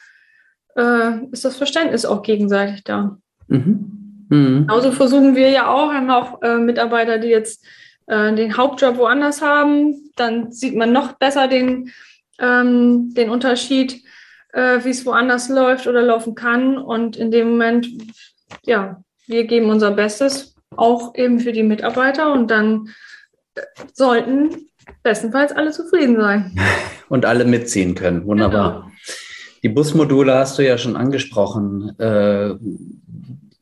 äh, 0.76 1.26
ist 1.32 1.46
das 1.46 1.58
Verständnis 1.58 2.06
auch 2.06 2.22
gegenseitig 2.22 2.84
da. 2.84 3.18
Mhm. 3.48 4.26
Mhm. 4.30 4.68
Genauso 4.68 4.92
versuchen 4.92 5.36
wir 5.36 5.50
ja 5.50 5.68
auch, 5.68 5.94
haben 5.94 6.10
auch 6.10 6.42
äh, 6.42 6.58
Mitarbeiter, 6.58 7.18
die 7.18 7.30
jetzt 7.30 7.66
äh, 8.08 8.34
den 8.36 8.58
Hauptjob 8.58 8.98
woanders 8.98 9.42
haben. 9.42 10.12
Dann 10.16 10.52
sieht 10.52 10.76
man 10.76 10.92
noch 10.92 11.14
besser 11.14 11.48
den, 11.48 11.92
ähm, 12.40 13.14
den 13.14 13.30
Unterschied, 13.30 14.02
äh, 14.58 14.84
wie 14.84 14.90
es 14.90 15.06
woanders 15.06 15.50
läuft 15.50 15.88
oder 15.88 16.02
laufen 16.02 16.34
kann. 16.34 16.78
Und 16.78 17.16
in 17.16 17.30
dem 17.30 17.52
Moment, 17.52 17.88
ja, 18.66 19.02
wir 19.28 19.46
geben 19.46 19.70
unser 19.70 19.92
Bestes, 19.92 20.56
auch 20.76 21.14
eben 21.16 21.40
für 21.40 21.52
die 21.52 21.64
Mitarbeiter. 21.64 22.34
Und 22.34 22.50
dann 22.50 22.90
äh, 23.54 23.62
sollten 23.94 24.70
bestenfalls 25.04 25.52
alle 25.52 25.72
zufrieden 25.72 26.20
sein. 26.20 26.56
Und 27.10 27.24
alle 27.24 27.46
mitziehen 27.46 27.96
können. 27.96 28.26
Wunderbar. 28.26 28.82
Genau. 28.82 28.92
Die 29.64 29.70
Busmodule 29.70 30.34
hast 30.34 30.58
du 30.58 30.66
ja 30.66 30.78
schon 30.78 30.98
angesprochen. 30.98 31.98
Äh, 32.00 32.56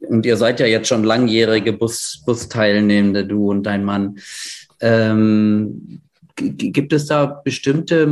und 0.07 0.25
ihr 0.25 0.37
seid 0.37 0.59
ja 0.59 0.65
jetzt 0.65 0.87
schon 0.87 1.03
langjährige 1.03 1.73
Bus, 1.73 2.23
Busteilnehmende, 2.25 3.25
du 3.25 3.51
und 3.51 3.63
dein 3.63 3.83
Mann. 3.83 4.17
Ähm, 4.79 6.01
gibt 6.35 6.91
es 6.93 7.05
da 7.07 7.25
bestimmte, 7.25 8.07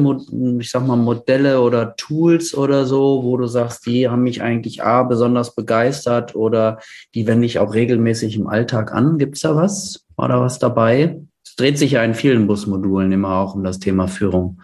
ich 0.59 0.71
sag 0.71 0.87
mal, 0.87 0.95
Modelle 0.95 1.61
oder 1.61 1.95
Tools 1.95 2.55
oder 2.55 2.85
so, 2.85 3.21
wo 3.23 3.37
du 3.37 3.47
sagst, 3.47 3.85
die 3.85 4.07
haben 4.07 4.23
mich 4.23 4.41
eigentlich 4.41 4.83
A, 4.83 5.03
besonders 5.03 5.55
begeistert 5.55 6.35
oder 6.35 6.79
die 7.15 7.27
wende 7.27 7.45
ich 7.45 7.59
auch 7.59 7.73
regelmäßig 7.73 8.37
im 8.37 8.47
Alltag 8.47 8.93
an? 8.93 9.17
Gibt 9.17 9.35
es 9.35 9.41
da 9.41 9.55
was? 9.55 10.05
War 10.15 10.29
da 10.29 10.39
was 10.39 10.59
dabei? 10.59 11.21
Es 11.43 11.55
dreht 11.55 11.77
sich 11.77 11.91
ja 11.91 12.03
in 12.03 12.15
vielen 12.15 12.47
Busmodulen 12.47 13.11
immer 13.11 13.35
auch 13.37 13.55
um 13.55 13.63
das 13.63 13.79
Thema 13.79 14.07
Führung. 14.07 14.61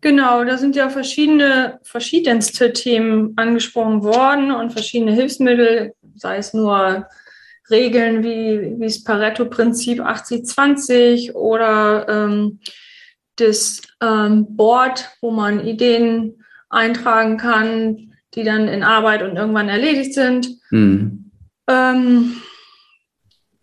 Genau, 0.00 0.44
da 0.44 0.56
sind 0.56 0.76
ja 0.76 0.88
verschiedene, 0.88 1.78
verschiedenste 1.82 2.72
Themen 2.72 3.34
angesprochen 3.36 4.02
worden 4.02 4.50
und 4.50 4.72
verschiedene 4.72 5.12
Hilfsmittel, 5.12 5.92
sei 6.16 6.38
es 6.38 6.54
nur 6.54 7.06
Regeln 7.70 8.22
wie, 8.22 8.78
wie 8.78 8.84
das 8.84 9.04
Pareto-Prinzip 9.04 10.00
80-20 10.00 11.32
oder 11.32 12.08
ähm, 12.08 12.60
das 13.36 13.82
ähm, 14.02 14.56
Board, 14.56 15.08
wo 15.20 15.30
man 15.30 15.66
Ideen 15.66 16.44
eintragen 16.68 17.36
kann, 17.36 18.12
die 18.34 18.44
dann 18.44 18.68
in 18.68 18.82
Arbeit 18.82 19.22
und 19.22 19.36
irgendwann 19.36 19.68
erledigt 19.68 20.14
sind. 20.14 20.48
Mhm. 20.70 21.30
Ähm, 21.68 22.36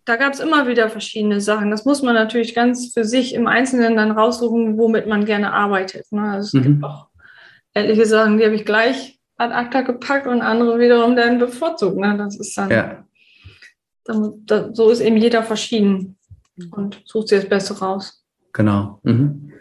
da 0.05 0.15
gab 0.15 0.33
es 0.33 0.39
immer 0.39 0.67
wieder 0.67 0.89
verschiedene 0.89 1.41
Sachen. 1.41 1.69
Das 1.69 1.83
muss 1.83 2.01
man 2.01 2.15
natürlich 2.15 2.55
ganz 2.55 2.93
für 2.93 3.03
sich 3.03 3.33
im 3.33 3.45
Einzelnen 3.45 3.97
dann 3.97 4.11
raussuchen, 4.11 4.77
womit 4.77 5.05
man 5.07 5.25
gerne 5.25 5.53
arbeitet. 5.53 6.11
Ne? 6.11 6.21
Also 6.21 6.47
es 6.47 6.53
mhm. 6.53 6.63
gibt 6.63 6.83
auch 6.83 7.07
ehrliche 7.73 8.05
Sachen, 8.05 8.37
die 8.37 8.45
habe 8.45 8.55
ich 8.55 8.65
gleich 8.65 9.19
ad 9.37 9.53
acta 9.53 9.81
gepackt 9.81 10.25
und 10.27 10.41
andere 10.41 10.79
wiederum 10.79 11.15
dann 11.15 11.39
bevorzugt. 11.39 11.97
Ne? 11.97 12.15
Das 12.17 12.39
ist 12.39 12.57
dann, 12.57 12.71
ja. 12.71 13.03
So 14.07 14.89
ist 14.89 15.01
eben 15.01 15.17
jeder 15.17 15.43
verschieden 15.43 16.17
und 16.71 17.01
sucht 17.05 17.29
sich 17.29 17.41
das 17.41 17.49
Beste 17.49 17.77
raus. 17.79 18.23
Genau. 18.53 18.99
Mhm. 19.03 19.53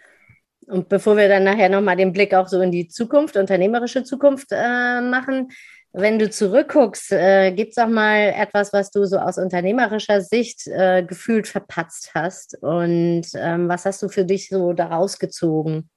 Und 0.66 0.88
bevor 0.88 1.16
wir 1.16 1.28
dann 1.28 1.44
nachher 1.44 1.68
nochmal 1.68 1.96
den 1.96 2.12
Blick 2.12 2.34
auch 2.34 2.48
so 2.48 2.60
in 2.60 2.72
die 2.72 2.88
Zukunft, 2.88 3.36
unternehmerische 3.36 4.02
Zukunft 4.02 4.48
äh, 4.50 5.00
machen, 5.00 5.50
wenn 5.92 6.18
du 6.18 6.28
zurückguckst, 6.28 7.12
äh, 7.12 7.52
gibt 7.52 7.70
es 7.70 7.78
auch 7.78 7.88
mal 7.88 8.34
etwas, 8.36 8.72
was 8.72 8.90
du 8.90 9.06
so 9.06 9.18
aus 9.18 9.38
unternehmerischer 9.38 10.20
Sicht 10.20 10.66
äh, 10.66 11.02
gefühlt 11.02 11.48
verpatzt 11.48 12.10
hast? 12.14 12.58
Und 12.60 13.24
ähm, 13.34 13.68
was 13.68 13.86
hast 13.86 14.02
du 14.02 14.08
für 14.08 14.24
dich 14.24 14.48
so 14.48 14.72
daraus 14.72 15.18
gezogen? 15.18 15.88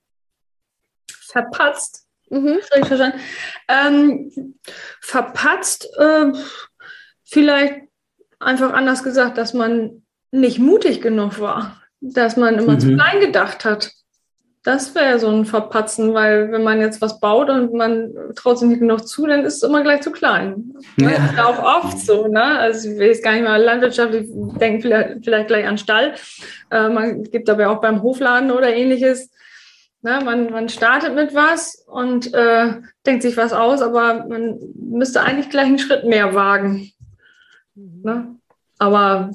Verpatzt? 1.10 2.06
Mhm. 2.30 2.60
Verstanden. 2.84 3.20
Ähm, 3.68 4.56
verpatzt, 5.02 5.90
äh, 5.98 6.32
vielleicht 7.26 7.89
einfach 8.40 8.74
anders 8.74 9.04
gesagt, 9.04 9.38
dass 9.38 9.54
man 9.54 10.04
nicht 10.32 10.60
mutig 10.60 11.02
genug 11.02 11.40
war, 11.40 11.82
dass 12.02 12.38
man 12.38 12.58
immer 12.58 12.74
mhm. 12.74 12.80
zu 12.80 12.96
klein 12.96 13.20
gedacht 13.20 13.66
hat. 13.66 13.92
Das 14.64 14.94
wäre 14.94 15.20
so 15.20 15.30
ein 15.30 15.46
Verpatzen, 15.46 16.14
weil 16.14 16.52
wenn 16.52 16.64
man 16.64 16.82
jetzt 16.82 17.02
was 17.02 17.22
baut 17.22 17.50
und 17.50 17.74
man 17.74 18.14
traut 18.36 18.60
sich 18.60 18.68
nicht 18.68 18.82
genug 18.82 19.08
zu, 19.08 19.26
dann 19.26 19.46
ist 19.46 19.56
es 19.56 19.64
immer 19.64 19.84
gleich 19.84 20.02
zu 20.02 20.12
klein. 20.12 20.74
Ja. 20.98 21.12
Das 21.12 21.32
ist 21.32 21.40
auch 21.40 21.64
oft 21.64 22.00
so. 22.00 22.28
Ne? 22.28 22.44
Also 22.44 22.90
ich 22.90 23.00
will 23.00 23.08
jetzt 23.08 23.24
gar 23.24 23.34
nicht 23.34 23.46
mal 23.46 23.62
landwirtschaftlich 23.62 24.30
denken, 24.60 24.82
vielleicht, 24.82 25.24
vielleicht 25.24 25.48
gleich 25.48 25.66
an 25.66 25.78
Stall. 25.78 26.14
Äh, 26.72 26.90
man 26.90 27.24
gibt 27.24 27.50
aber 27.50 27.70
auch 27.70 27.80
beim 27.80 28.04
Hofladen 28.04 28.52
oder 28.52 28.74
ähnliches. 28.74 29.32
Ne? 30.02 30.20
Man, 30.24 30.52
man 30.52 30.68
startet 30.68 31.16
mit 31.16 31.34
was 31.34 31.86
und 31.88 32.34
äh, 32.34 32.74
denkt 33.06 33.24
sich 33.24 33.38
was 33.38 33.54
aus, 33.54 33.82
aber 33.82 34.26
man 34.28 34.60
müsste 34.76 35.22
eigentlich 35.22 35.50
gleich 35.50 35.68
einen 35.68 35.80
Schritt 35.80 36.04
mehr 36.04 36.36
wagen. 36.36 36.92
Ne? 38.04 38.36
Aber 38.78 39.32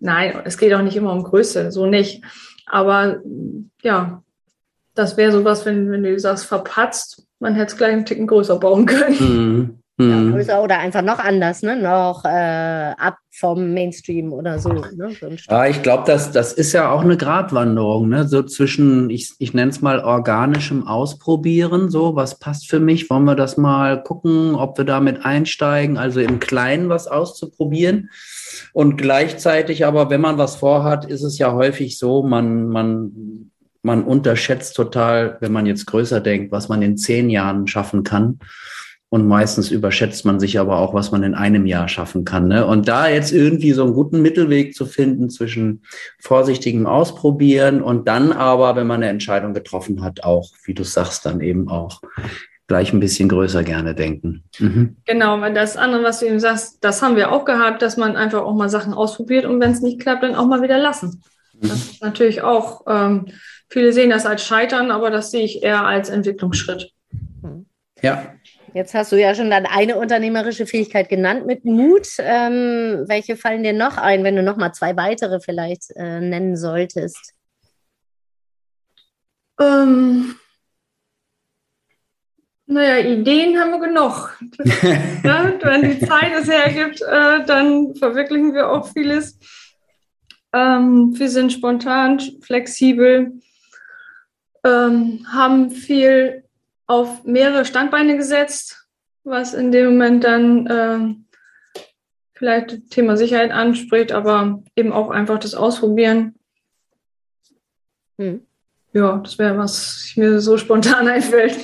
nein, 0.00 0.42
es 0.44 0.58
geht 0.58 0.72
auch 0.74 0.82
nicht 0.82 0.96
immer 0.96 1.12
um 1.12 1.24
Größe, 1.24 1.72
so 1.72 1.86
nicht. 1.86 2.22
Aber 2.66 3.20
ja, 3.82 4.22
das 4.94 5.16
wäre 5.16 5.32
sowas, 5.32 5.64
wenn, 5.66 5.90
wenn 5.90 6.02
du 6.02 6.18
sagst, 6.18 6.46
verpatzt, 6.46 7.26
man 7.38 7.54
hätte 7.54 7.72
es 7.72 7.76
gleich 7.76 7.92
einen 7.92 8.06
Ticken 8.06 8.26
größer 8.26 8.58
bauen 8.58 8.86
können. 8.86 9.18
Mhm. 9.18 9.78
Ja, 9.98 10.04
mhm. 10.04 10.32
größer 10.32 10.62
oder 10.62 10.78
einfach 10.78 11.00
noch 11.00 11.18
anders, 11.18 11.62
ne? 11.62 11.74
noch 11.74 12.22
äh, 12.26 12.28
ab 12.98 13.16
vom 13.30 13.72
Mainstream 13.72 14.30
oder 14.30 14.58
so. 14.58 14.68
Ne? 14.68 15.16
so 15.18 15.28
ja, 15.48 15.66
ich 15.66 15.82
glaube, 15.82 16.04
das, 16.06 16.32
das 16.32 16.52
ist 16.52 16.74
ja 16.74 16.90
auch 16.90 17.00
eine 17.00 17.16
Gratwanderung, 17.16 18.10
ne? 18.10 18.28
so 18.28 18.42
zwischen, 18.42 19.08
ich, 19.08 19.32
ich 19.38 19.54
nenne 19.54 19.70
es 19.70 19.80
mal 19.80 20.00
organischem 20.00 20.86
Ausprobieren, 20.86 21.88
so, 21.88 22.14
was 22.14 22.38
passt 22.38 22.68
für 22.68 22.78
mich, 22.78 23.08
wollen 23.08 23.24
wir 23.24 23.36
das 23.36 23.56
mal 23.56 24.02
gucken, 24.02 24.54
ob 24.54 24.76
wir 24.76 24.84
damit 24.84 25.24
einsteigen, 25.24 25.96
also 25.96 26.20
im 26.20 26.40
Kleinen 26.40 26.90
was 26.90 27.06
auszuprobieren. 27.06 28.10
Und 28.74 28.98
gleichzeitig 28.98 29.86
aber, 29.86 30.10
wenn 30.10 30.20
man 30.20 30.36
was 30.36 30.56
vorhat, 30.56 31.06
ist 31.06 31.22
es 31.22 31.38
ja 31.38 31.54
häufig 31.54 31.98
so, 31.98 32.22
man, 32.22 32.68
man 32.68 33.50
man 33.82 34.02
unterschätzt 34.02 34.74
total, 34.74 35.38
wenn 35.40 35.52
man 35.52 35.64
jetzt 35.64 35.86
größer 35.86 36.20
denkt, 36.20 36.50
was 36.50 36.68
man 36.68 36.82
in 36.82 36.98
zehn 36.98 37.30
Jahren 37.30 37.68
schaffen 37.68 38.02
kann. 38.02 38.40
Und 39.08 39.28
meistens 39.28 39.70
überschätzt 39.70 40.24
man 40.24 40.40
sich 40.40 40.58
aber 40.58 40.78
auch, 40.78 40.92
was 40.92 41.12
man 41.12 41.22
in 41.22 41.34
einem 41.34 41.64
Jahr 41.64 41.88
schaffen 41.88 42.24
kann. 42.24 42.48
Ne? 42.48 42.66
Und 42.66 42.88
da 42.88 43.08
jetzt 43.08 43.32
irgendwie 43.32 43.72
so 43.72 43.84
einen 43.84 43.94
guten 43.94 44.20
Mittelweg 44.20 44.74
zu 44.74 44.84
finden 44.84 45.30
zwischen 45.30 45.82
vorsichtigem 46.18 46.86
Ausprobieren 46.86 47.82
und 47.82 48.08
dann 48.08 48.32
aber, 48.32 48.74
wenn 48.74 48.88
man 48.88 49.02
eine 49.02 49.10
Entscheidung 49.10 49.54
getroffen 49.54 50.02
hat, 50.02 50.24
auch, 50.24 50.50
wie 50.64 50.74
du 50.74 50.82
sagst, 50.82 51.24
dann 51.24 51.40
eben 51.40 51.68
auch 51.68 52.00
gleich 52.66 52.92
ein 52.92 52.98
bisschen 52.98 53.28
größer 53.28 53.62
gerne 53.62 53.94
denken. 53.94 54.42
Mhm. 54.58 54.96
Genau, 55.04 55.40
weil 55.40 55.54
das 55.54 55.76
andere, 55.76 56.02
was 56.02 56.18
du 56.18 56.26
eben 56.26 56.40
sagst, 56.40 56.78
das 56.80 57.00
haben 57.00 57.14
wir 57.14 57.30
auch 57.30 57.44
gehabt, 57.44 57.82
dass 57.82 57.96
man 57.96 58.16
einfach 58.16 58.42
auch 58.42 58.54
mal 58.54 58.68
Sachen 58.68 58.92
ausprobiert 58.92 59.44
und 59.44 59.60
wenn 59.60 59.70
es 59.70 59.82
nicht 59.82 60.00
klappt, 60.00 60.24
dann 60.24 60.34
auch 60.34 60.46
mal 60.46 60.62
wieder 60.62 60.78
lassen. 60.78 61.22
Das 61.60 61.72
ist 61.72 62.02
natürlich 62.02 62.42
auch, 62.42 62.82
ähm, 62.88 63.26
viele 63.68 63.92
sehen 63.92 64.10
das 64.10 64.26
als 64.26 64.44
Scheitern, 64.44 64.90
aber 64.90 65.10
das 65.10 65.30
sehe 65.30 65.44
ich 65.44 65.62
eher 65.62 65.86
als 65.86 66.10
Entwicklungsschritt. 66.10 66.92
Ja. 68.02 68.34
Jetzt 68.76 68.92
hast 68.92 69.10
du 69.10 69.16
ja 69.16 69.34
schon 69.34 69.48
dann 69.48 69.64
eine 69.64 69.96
unternehmerische 69.96 70.66
Fähigkeit 70.66 71.08
genannt 71.08 71.46
mit 71.46 71.64
Mut. 71.64 72.06
Ähm, 72.18 73.04
welche 73.06 73.34
fallen 73.34 73.62
dir 73.62 73.72
noch 73.72 73.96
ein, 73.96 74.22
wenn 74.22 74.36
du 74.36 74.42
noch 74.42 74.58
mal 74.58 74.74
zwei 74.74 74.94
weitere 74.98 75.40
vielleicht 75.40 75.92
äh, 75.96 76.20
nennen 76.20 76.58
solltest? 76.58 77.32
Ähm, 79.58 80.34
naja, 82.66 82.98
Ideen 82.98 83.58
haben 83.58 83.70
wir 83.70 83.80
genug. 83.80 84.38
ja, 85.24 85.54
wenn 85.62 85.90
die 85.90 86.06
Zeit 86.06 86.34
es 86.38 86.46
hergibt, 86.46 87.00
äh, 87.00 87.46
dann 87.46 87.94
verwirklichen 87.94 88.52
wir 88.52 88.68
auch 88.70 88.92
vieles. 88.92 89.38
Ähm, 90.52 91.18
wir 91.18 91.30
sind 91.30 91.50
spontan, 91.50 92.20
flexibel, 92.42 93.40
ähm, 94.66 95.26
haben 95.32 95.70
viel 95.70 96.45
auf 96.86 97.24
mehrere 97.24 97.64
Standbeine 97.64 98.16
gesetzt, 98.16 98.86
was 99.24 99.54
in 99.54 99.72
dem 99.72 99.86
Moment 99.86 100.24
dann 100.24 100.66
äh, 100.66 101.80
vielleicht 102.34 102.90
Thema 102.90 103.16
Sicherheit 103.16 103.50
anspricht, 103.50 104.12
aber 104.12 104.62
eben 104.76 104.92
auch 104.92 105.10
einfach 105.10 105.38
das 105.38 105.54
Ausprobieren. 105.54 106.34
Hm. 108.18 108.42
Ja, 108.92 109.18
das 109.18 109.38
wäre 109.38 109.58
was 109.58 110.12
mir 110.16 110.40
so 110.40 110.56
spontan 110.56 111.08
einfällt. 111.08 111.58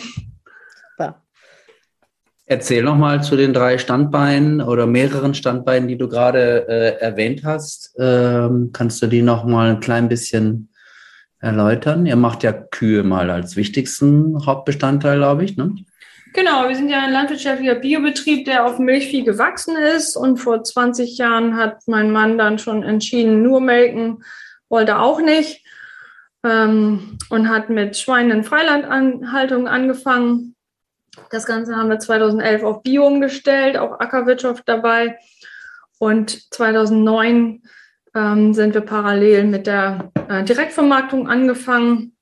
Erzähl 2.44 2.82
noch 2.82 2.96
mal 2.96 3.22
zu 3.22 3.36
den 3.36 3.54
drei 3.54 3.78
Standbeinen 3.78 4.60
oder 4.60 4.86
mehreren 4.86 5.32
Standbeinen, 5.32 5.88
die 5.88 5.96
du 5.96 6.06
gerade 6.06 6.68
äh, 6.68 7.00
erwähnt 7.00 7.44
hast. 7.44 7.94
Ähm, 7.98 8.70
kannst 8.74 9.00
du 9.00 9.06
die 9.06 9.22
noch 9.22 9.44
mal 9.44 9.70
ein 9.70 9.80
klein 9.80 10.08
bisschen 10.08 10.68
erläutern? 11.42 12.06
Ihr 12.06 12.16
macht 12.16 12.42
ja 12.42 12.52
Kühe 12.52 13.02
mal 13.02 13.30
als 13.30 13.56
wichtigsten 13.56 14.46
Hauptbestandteil, 14.46 15.18
glaube 15.18 15.44
ich, 15.44 15.56
ne? 15.56 15.74
Genau, 16.34 16.66
wir 16.66 16.74
sind 16.74 16.88
ja 16.88 17.02
ein 17.02 17.12
landwirtschaftlicher 17.12 17.74
Biobetrieb, 17.74 18.46
der 18.46 18.64
auf 18.64 18.78
Milchvieh 18.78 19.22
gewachsen 19.22 19.76
ist. 19.76 20.16
Und 20.16 20.38
vor 20.38 20.64
20 20.64 21.18
Jahren 21.18 21.58
hat 21.58 21.82
mein 21.86 22.10
Mann 22.10 22.38
dann 22.38 22.58
schon 22.58 22.82
entschieden, 22.82 23.42
nur 23.42 23.60
melken 23.60 24.24
wollte 24.70 24.98
auch 24.98 25.20
nicht. 25.20 25.62
Ähm, 26.42 27.18
und 27.28 27.50
hat 27.50 27.68
mit 27.68 27.98
Schweinen 27.98 28.30
in 28.38 28.44
Freilandhaltung 28.44 29.68
angefangen 29.68 30.52
das 31.30 31.46
Ganze 31.46 31.76
haben 31.76 31.90
wir 31.90 31.98
2011 31.98 32.62
auf 32.62 32.82
Bio 32.82 33.06
umgestellt, 33.06 33.76
auch 33.76 34.00
Ackerwirtschaft 34.00 34.64
dabei. 34.66 35.18
Und 35.98 36.52
2009 36.52 37.62
ähm, 38.14 38.54
sind 38.54 38.74
wir 38.74 38.82
parallel 38.82 39.44
mit 39.44 39.66
der 39.66 40.10
äh, 40.28 40.44
Direktvermarktung 40.44 41.28
angefangen 41.28 42.16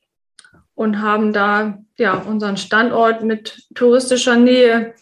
und 0.74 1.00
haben 1.00 1.32
da 1.32 1.78
ja 1.96 2.14
unseren 2.14 2.56
Standort 2.56 3.22
mit 3.22 3.66
touristischer 3.74 4.36
Nähe 4.36 4.94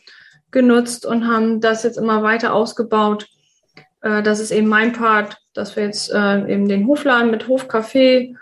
genutzt 0.50 1.06
und 1.06 1.26
haben 1.26 1.60
das 1.60 1.82
jetzt 1.82 1.98
immer 1.98 2.22
weiter 2.22 2.54
ausgebaut. 2.54 3.28
Äh, 4.00 4.22
das 4.22 4.40
ist 4.40 4.50
eben 4.50 4.68
mein 4.68 4.92
Part, 4.92 5.38
dass 5.54 5.76
wir 5.76 5.84
jetzt 5.84 6.10
äh, 6.12 6.52
eben 6.52 6.68
den 6.68 6.86
Hofladen 6.86 7.30
mit 7.30 7.46
Hofcafé, 7.46 8.34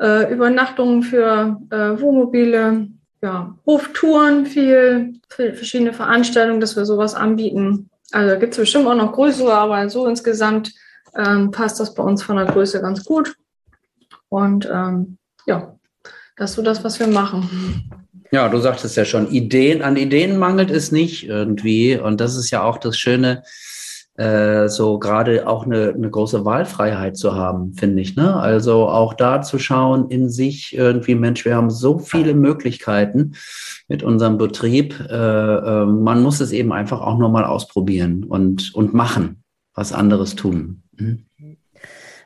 äh, 0.00 0.32
Übernachtungen 0.32 1.02
für 1.02 1.60
äh, 1.70 2.00
Wohnmobile, 2.00 2.88
ja, 3.22 3.56
Hoftouren 3.66 4.46
viel, 4.46 5.20
verschiedene 5.28 5.92
Veranstaltungen, 5.92 6.60
dass 6.60 6.76
wir 6.76 6.84
sowas 6.84 7.14
anbieten. 7.14 7.88
Also 8.10 8.38
gibt 8.38 8.52
es 8.52 8.58
bestimmt 8.58 8.86
auch 8.86 8.96
noch 8.96 9.12
größere, 9.12 9.54
aber 9.54 9.88
so 9.88 10.06
insgesamt 10.06 10.72
ähm, 11.16 11.50
passt 11.50 11.80
das 11.80 11.94
bei 11.94 12.02
uns 12.02 12.22
von 12.22 12.36
der 12.36 12.46
Größe 12.46 12.80
ganz 12.80 13.04
gut. 13.04 13.36
Und 14.28 14.68
ähm, 14.72 15.18
ja, 15.46 15.74
das 16.36 16.50
ist 16.50 16.56
so 16.56 16.62
das, 16.62 16.82
was 16.84 16.98
wir 16.98 17.06
machen. 17.06 17.90
Ja, 18.30 18.48
du 18.48 18.58
sagtest 18.58 18.96
ja 18.96 19.04
schon, 19.04 19.28
Ideen, 19.28 19.82
an 19.82 19.96
Ideen 19.96 20.38
mangelt 20.38 20.70
es 20.70 20.90
nicht 20.90 21.28
irgendwie. 21.28 21.98
Und 21.98 22.20
das 22.20 22.36
ist 22.36 22.50
ja 22.50 22.62
auch 22.62 22.78
das 22.78 22.96
Schöne, 22.96 23.42
äh, 24.16 24.68
so 24.68 24.98
gerade 24.98 25.46
auch 25.46 25.66
eine, 25.66 25.92
eine 25.94 26.10
große 26.10 26.44
Wahlfreiheit 26.44 27.16
zu 27.16 27.34
haben, 27.34 27.74
finde 27.74 28.02
ich. 28.02 28.16
Ne? 28.16 28.34
Also 28.34 28.88
auch 28.88 29.14
da 29.14 29.42
zu 29.42 29.58
schauen 29.58 30.08
in 30.08 30.30
sich 30.30 30.74
irgendwie, 30.74 31.14
Mensch, 31.14 31.44
wir 31.44 31.56
haben 31.56 31.70
so 31.70 31.98
viele 31.98 32.34
Möglichkeiten 32.34 33.32
mit 33.88 34.02
unserem 34.02 34.38
Betrieb. 34.38 34.98
Äh, 35.10 35.14
äh, 35.14 35.86
man 35.86 36.22
muss 36.22 36.40
es 36.40 36.52
eben 36.52 36.72
einfach 36.72 37.00
auch 37.00 37.18
nur 37.18 37.28
mal 37.28 37.44
ausprobieren 37.44 38.24
und, 38.24 38.74
und 38.74 38.94
machen, 38.94 39.41
was 39.74 39.92
anderes 39.92 40.34
tun. 40.34 40.82
Mhm. 40.92 41.26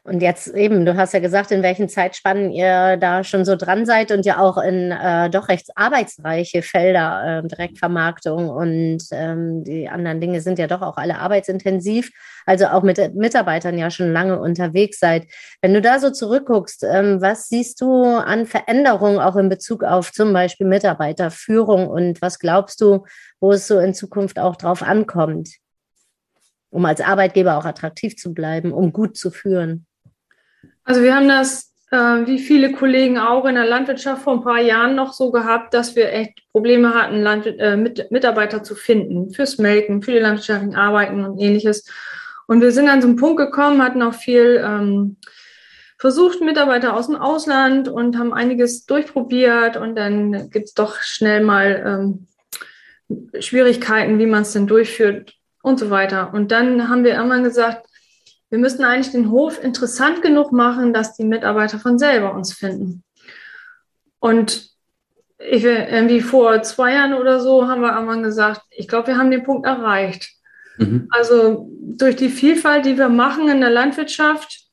Und 0.07 0.23
jetzt 0.23 0.55
eben, 0.55 0.87
du 0.87 0.97
hast 0.97 1.15
ja 1.15 1.19
gesagt, 1.19 1.51
in 1.51 1.65
welchen 1.65 1.89
Zeitspannen 1.89 2.53
ihr 2.53 2.97
da 2.97 3.25
schon 3.25 3.45
so 3.45 3.57
dran 3.57 3.87
seid 3.87 4.13
und 4.13 4.25
ja 4.25 4.39
auch 4.39 4.57
in 4.57 4.93
äh, 4.93 5.29
doch 5.31 5.49
recht 5.49 5.71
arbeitsreiche 5.75 6.63
Felder, 6.63 7.43
äh, 7.43 7.49
Direktvermarktung 7.49 8.49
und 8.49 9.03
ähm, 9.11 9.65
die 9.65 9.89
anderen 9.89 10.21
Dinge 10.21 10.41
sind 10.43 10.61
ja 10.61 10.69
doch 10.69 10.81
auch 10.81 10.97
alle 10.97 11.19
arbeitsintensiv, 11.19 12.13
also 12.47 12.67
auch 12.67 12.85
mit 12.85 13.17
Mitarbeitern 13.17 13.77
ja 13.77 13.91
schon 13.91 14.13
lange 14.13 14.39
unterwegs 14.39 15.01
seid. 15.01 15.27
Wenn 15.61 15.75
du 15.75 15.83
da 15.83 15.99
so 15.99 16.11
zurückguckst, 16.11 16.85
ähm, 16.85 17.21
was 17.21 17.49
siehst 17.49 17.81
du 17.81 18.05
an 18.05 18.47
Veränderungen 18.47 19.19
auch 19.19 19.35
in 19.35 19.49
Bezug 19.49 19.83
auf 19.83 20.13
zum 20.13 20.33
Beispiel 20.33 20.69
Mitarbeiterführung 20.69 21.89
und 21.89 22.23
was 22.23 22.39
glaubst 22.39 22.81
du, 22.81 23.07
wo 23.41 23.51
es 23.51 23.67
so 23.67 23.81
in 23.81 23.93
Zukunft 23.93 24.39
auch 24.39 24.55
drauf 24.55 24.85
ankommt? 24.85 25.49
Um 26.77 26.85
als 26.85 27.01
Arbeitgeber 27.01 27.57
auch 27.57 27.65
attraktiv 27.65 28.17
zu 28.17 28.35
bleiben, 28.35 28.71
um 28.71 28.93
gut 28.93 29.17
zu 29.17 29.31
führen? 29.31 29.87
Also 30.85 31.03
wir 31.03 31.17
haben 31.17 31.27
das, 31.27 31.73
äh, 31.91 31.97
wie 31.97 32.39
viele 32.39 32.73
Kollegen 32.73 33.17
auch 33.17 33.47
in 33.47 33.55
der 33.55 33.65
Landwirtschaft 33.65 34.23
vor 34.23 34.35
ein 34.35 34.43
paar 34.43 34.61
Jahren 34.61 34.95
noch 34.95 35.15
so 35.15 35.31
gehabt, 35.31 35.73
dass 35.73 35.97
wir 35.97 36.13
echt 36.13 36.43
Probleme 36.53 36.93
hatten, 36.93 37.23
Land, 37.23 37.47
äh, 37.47 37.79
mit, 37.79 38.11
Mitarbeiter 38.11 38.63
zu 38.63 38.75
finden 38.75 39.31
fürs 39.33 39.57
Melken, 39.57 40.03
für 40.03 40.13
die 40.13 40.19
landwirtschaftlichen 40.19 40.77
Arbeiten 40.77 41.25
und 41.25 41.39
ähnliches. 41.39 41.91
Und 42.47 42.61
wir 42.61 42.73
sind 42.73 42.91
an 42.91 43.01
so 43.01 43.09
einen 43.09 43.17
Punkt 43.17 43.39
gekommen, 43.39 43.83
hatten 43.83 44.03
auch 44.03 44.15
viel 44.15 44.63
ähm, 44.63 45.17
versucht, 45.99 46.43
Mitarbeiter 46.43 46.95
aus 46.95 47.07
dem 47.07 47.17
Ausland 47.17 47.89
und 47.89 48.19
haben 48.19 48.35
einiges 48.35 48.85
durchprobiert 48.85 49.79
und 49.79 49.97
dann 49.97 50.51
gibt 50.51 50.67
es 50.67 50.75
doch 50.75 51.01
schnell 51.01 51.43
mal 51.43 52.27
ähm, 53.09 53.41
Schwierigkeiten, 53.41 54.19
wie 54.19 54.27
man 54.27 54.43
es 54.43 54.53
denn 54.53 54.67
durchführt 54.67 55.36
und 55.67 55.81
so 55.81 55.91
weiter. 55.91 56.33
Und 56.33 56.53
dann 56.53 56.89
haben 56.89 57.03
wir 57.03 57.15
irgendwann 57.15 57.43
gesagt, 57.43 57.89
wir 58.51 58.59
müssen 58.59 58.85
eigentlich 58.85 59.11
den 59.11 59.33
Hof 59.33 59.61
interessant 59.63 60.23
genug 60.23 60.53
machen, 60.53 60.93
dass 60.93 61.17
die 61.17 61.25
Mitarbeiter 61.25 61.81
von 61.81 61.99
selber 61.99 62.35
uns 62.35 62.53
finden. 62.53 63.03
Und 64.21 64.71
ich, 65.39 65.65
irgendwie 65.65 66.21
vor 66.21 66.63
zwei 66.63 66.93
Jahren 66.93 67.15
oder 67.15 67.41
so 67.41 67.67
haben 67.67 67.81
wir 67.81 67.97
einmal 67.97 68.23
gesagt, 68.23 68.61
ich 68.71 68.87
glaube, 68.87 69.09
wir 69.09 69.19
haben 69.19 69.33
den 69.33 69.43
Punkt 69.43 69.67
erreicht. 69.67 70.31
Mhm. 70.79 71.09
Also 71.11 71.69
durch 71.83 72.15
die 72.15 72.29
Vielfalt, 72.29 72.87
die 72.87 72.97
wir 72.97 73.09
machen 73.09 73.49
in 73.49 73.61
der 73.61 73.71
Landwirtschaft, 73.71 74.69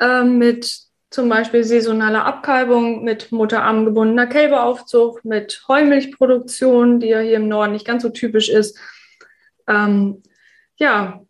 äh, 0.00 0.24
mit 0.24 0.76
zum 1.10 1.28
Beispiel 1.28 1.62
saisonaler 1.62 2.24
Abkalbung, 2.24 3.04
mit 3.04 3.30
mutterarmgebundener 3.30 4.26
Kälberaufzucht, 4.26 5.24
mit 5.24 5.62
Heumilchproduktion, 5.68 6.98
die 6.98 7.08
ja 7.08 7.20
hier 7.20 7.36
im 7.36 7.46
Norden 7.46 7.74
nicht 7.74 7.86
ganz 7.86 8.02
so 8.02 8.08
typisch 8.08 8.48
ist. 8.48 8.76
Ähm, 9.70 10.22
ja, 10.76 11.20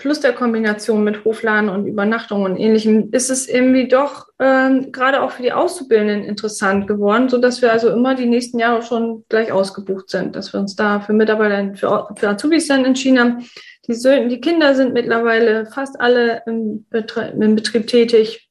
plus 0.00 0.20
der 0.20 0.32
Kombination 0.32 1.04
mit 1.04 1.24
Hofladen 1.24 1.68
und 1.68 1.86
Übernachtung 1.86 2.44
und 2.44 2.56
ähnlichem, 2.56 3.10
ist 3.12 3.30
es 3.30 3.48
irgendwie 3.48 3.86
doch 3.86 4.26
ähm, 4.40 4.92
gerade 4.92 5.20
auch 5.20 5.30
für 5.32 5.42
die 5.42 5.52
Auszubildenden 5.52 6.24
interessant 6.24 6.86
geworden, 6.86 7.28
sodass 7.28 7.60
wir 7.60 7.70
also 7.70 7.90
immer 7.90 8.14
die 8.14 8.26
nächsten 8.26 8.58
Jahre 8.58 8.82
schon 8.82 9.24
gleich 9.28 9.52
ausgebucht 9.52 10.08
sind, 10.08 10.34
dass 10.34 10.52
wir 10.52 10.60
uns 10.60 10.74
da 10.74 11.00
für 11.00 11.12
Mitarbeiter, 11.12 11.76
für, 11.76 12.08
für 12.16 12.28
Azubis 12.30 12.66
dann 12.66 12.86
entschieden 12.86 13.20
haben. 13.20 13.46
Die, 13.86 14.28
die 14.28 14.40
Kinder 14.40 14.74
sind 14.74 14.94
mittlerweile 14.94 15.66
fast 15.66 16.00
alle 16.00 16.42
im 16.46 16.86
Betrieb, 16.88 17.34
im 17.38 17.54
Betrieb 17.54 17.86
tätig 17.86 18.49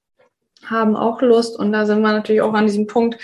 haben 0.65 0.95
auch 0.95 1.22
Lust. 1.22 1.58
Und 1.58 1.72
da 1.72 1.86
sind 1.86 2.02
wir 2.02 2.12
natürlich 2.12 2.41
auch 2.41 2.54
an 2.54 2.65
diesem 2.65 2.88
Punkt, 2.88 3.19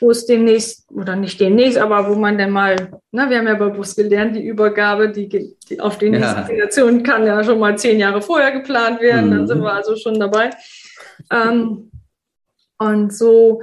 wo 0.00 0.10
es 0.10 0.26
demnächst, 0.26 0.90
oder 0.90 1.16
nicht 1.16 1.40
demnächst, 1.40 1.78
aber 1.78 2.08
wo 2.08 2.14
man 2.14 2.38
dann 2.38 2.50
mal, 2.50 3.00
na, 3.10 3.28
wir 3.30 3.38
haben 3.38 3.46
ja 3.46 3.54
Bus 3.54 3.94
gelernt, 3.94 4.36
die 4.36 4.46
Übergabe, 4.46 5.10
die, 5.10 5.28
die 5.28 5.80
auf 5.80 5.98
die 5.98 6.10
nächste 6.10 6.40
ja. 6.40 6.46
Generation 6.46 7.02
kann 7.02 7.26
ja 7.26 7.42
schon 7.44 7.58
mal 7.58 7.76
zehn 7.78 7.98
Jahre 7.98 8.22
vorher 8.22 8.52
geplant 8.52 9.00
werden. 9.00 9.26
Mhm. 9.26 9.34
Dann 9.34 9.46
sind 9.48 9.62
wir 9.62 9.72
also 9.72 9.96
schon 9.96 10.18
dabei. 10.18 10.50
Ähm, 11.30 11.90
und 12.78 13.12
so, 13.12 13.60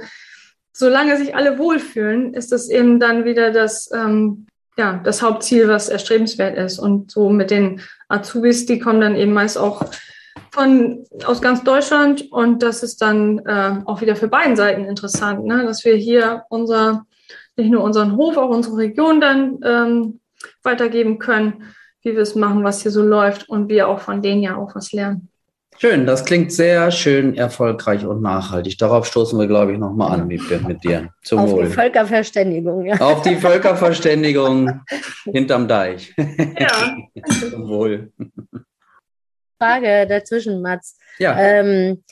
solange 0.72 1.16
sich 1.16 1.34
alle 1.34 1.58
wohlfühlen, 1.58 2.34
ist 2.34 2.52
das 2.52 2.68
eben 2.68 3.00
dann 3.00 3.24
wieder 3.24 3.50
das, 3.50 3.90
ähm, 3.92 4.46
ja, 4.76 5.00
das 5.02 5.22
Hauptziel, 5.22 5.68
was 5.68 5.88
erstrebenswert 5.88 6.56
ist. 6.58 6.78
Und 6.78 7.10
so 7.10 7.30
mit 7.30 7.50
den 7.50 7.80
Azubis, 8.08 8.66
die 8.66 8.78
kommen 8.78 9.00
dann 9.00 9.16
eben 9.16 9.32
meist 9.32 9.56
auch 9.56 9.82
von, 10.56 11.04
aus 11.26 11.42
ganz 11.42 11.62
Deutschland 11.64 12.32
und 12.32 12.62
das 12.62 12.82
ist 12.82 13.02
dann 13.02 13.40
äh, 13.40 13.82
auch 13.84 14.00
wieder 14.00 14.16
für 14.16 14.26
beiden 14.26 14.56
Seiten 14.56 14.86
interessant, 14.86 15.44
ne? 15.44 15.64
dass 15.66 15.84
wir 15.84 15.94
hier 15.96 16.44
unser, 16.48 17.04
nicht 17.56 17.70
nur 17.70 17.84
unseren 17.84 18.16
Hof, 18.16 18.38
auch 18.38 18.48
unsere 18.48 18.78
Region 18.78 19.20
dann 19.20 19.58
ähm, 19.62 20.20
weitergeben 20.62 21.18
können, 21.18 21.64
wie 22.00 22.14
wir 22.14 22.22
es 22.22 22.34
machen, 22.34 22.64
was 22.64 22.80
hier 22.80 22.90
so 22.90 23.02
läuft 23.02 23.50
und 23.50 23.68
wir 23.68 23.86
auch 23.86 24.00
von 24.00 24.22
denen 24.22 24.42
ja 24.42 24.56
auch 24.56 24.74
was 24.74 24.92
lernen. 24.92 25.28
Schön, 25.78 26.06
das 26.06 26.24
klingt 26.24 26.52
sehr 26.52 26.90
schön, 26.90 27.34
erfolgreich 27.34 28.06
und 28.06 28.22
nachhaltig. 28.22 28.78
Darauf 28.78 29.06
stoßen 29.06 29.38
wir, 29.38 29.46
glaube 29.46 29.72
ich, 29.72 29.78
nochmal 29.78 30.12
an 30.12 30.26
mit, 30.26 30.66
mit 30.66 30.82
dir. 30.82 31.10
Zum 31.22 31.40
Auf 31.40 31.50
Wohl. 31.50 31.64
die 31.64 31.70
Völkerverständigung, 31.70 32.86
ja. 32.86 32.98
Auf 32.98 33.20
die 33.20 33.36
Völkerverständigung 33.36 34.80
hinterm 35.24 35.68
Deich. 35.68 36.14
Ja. 36.58 36.96
Zum 37.50 37.68
Wohl. 37.68 38.10
Frage 39.58 40.06
dazwischen, 40.08 40.62
Mats. 40.62 40.98
Ja. 41.18 41.36
Ähm, 41.38 42.02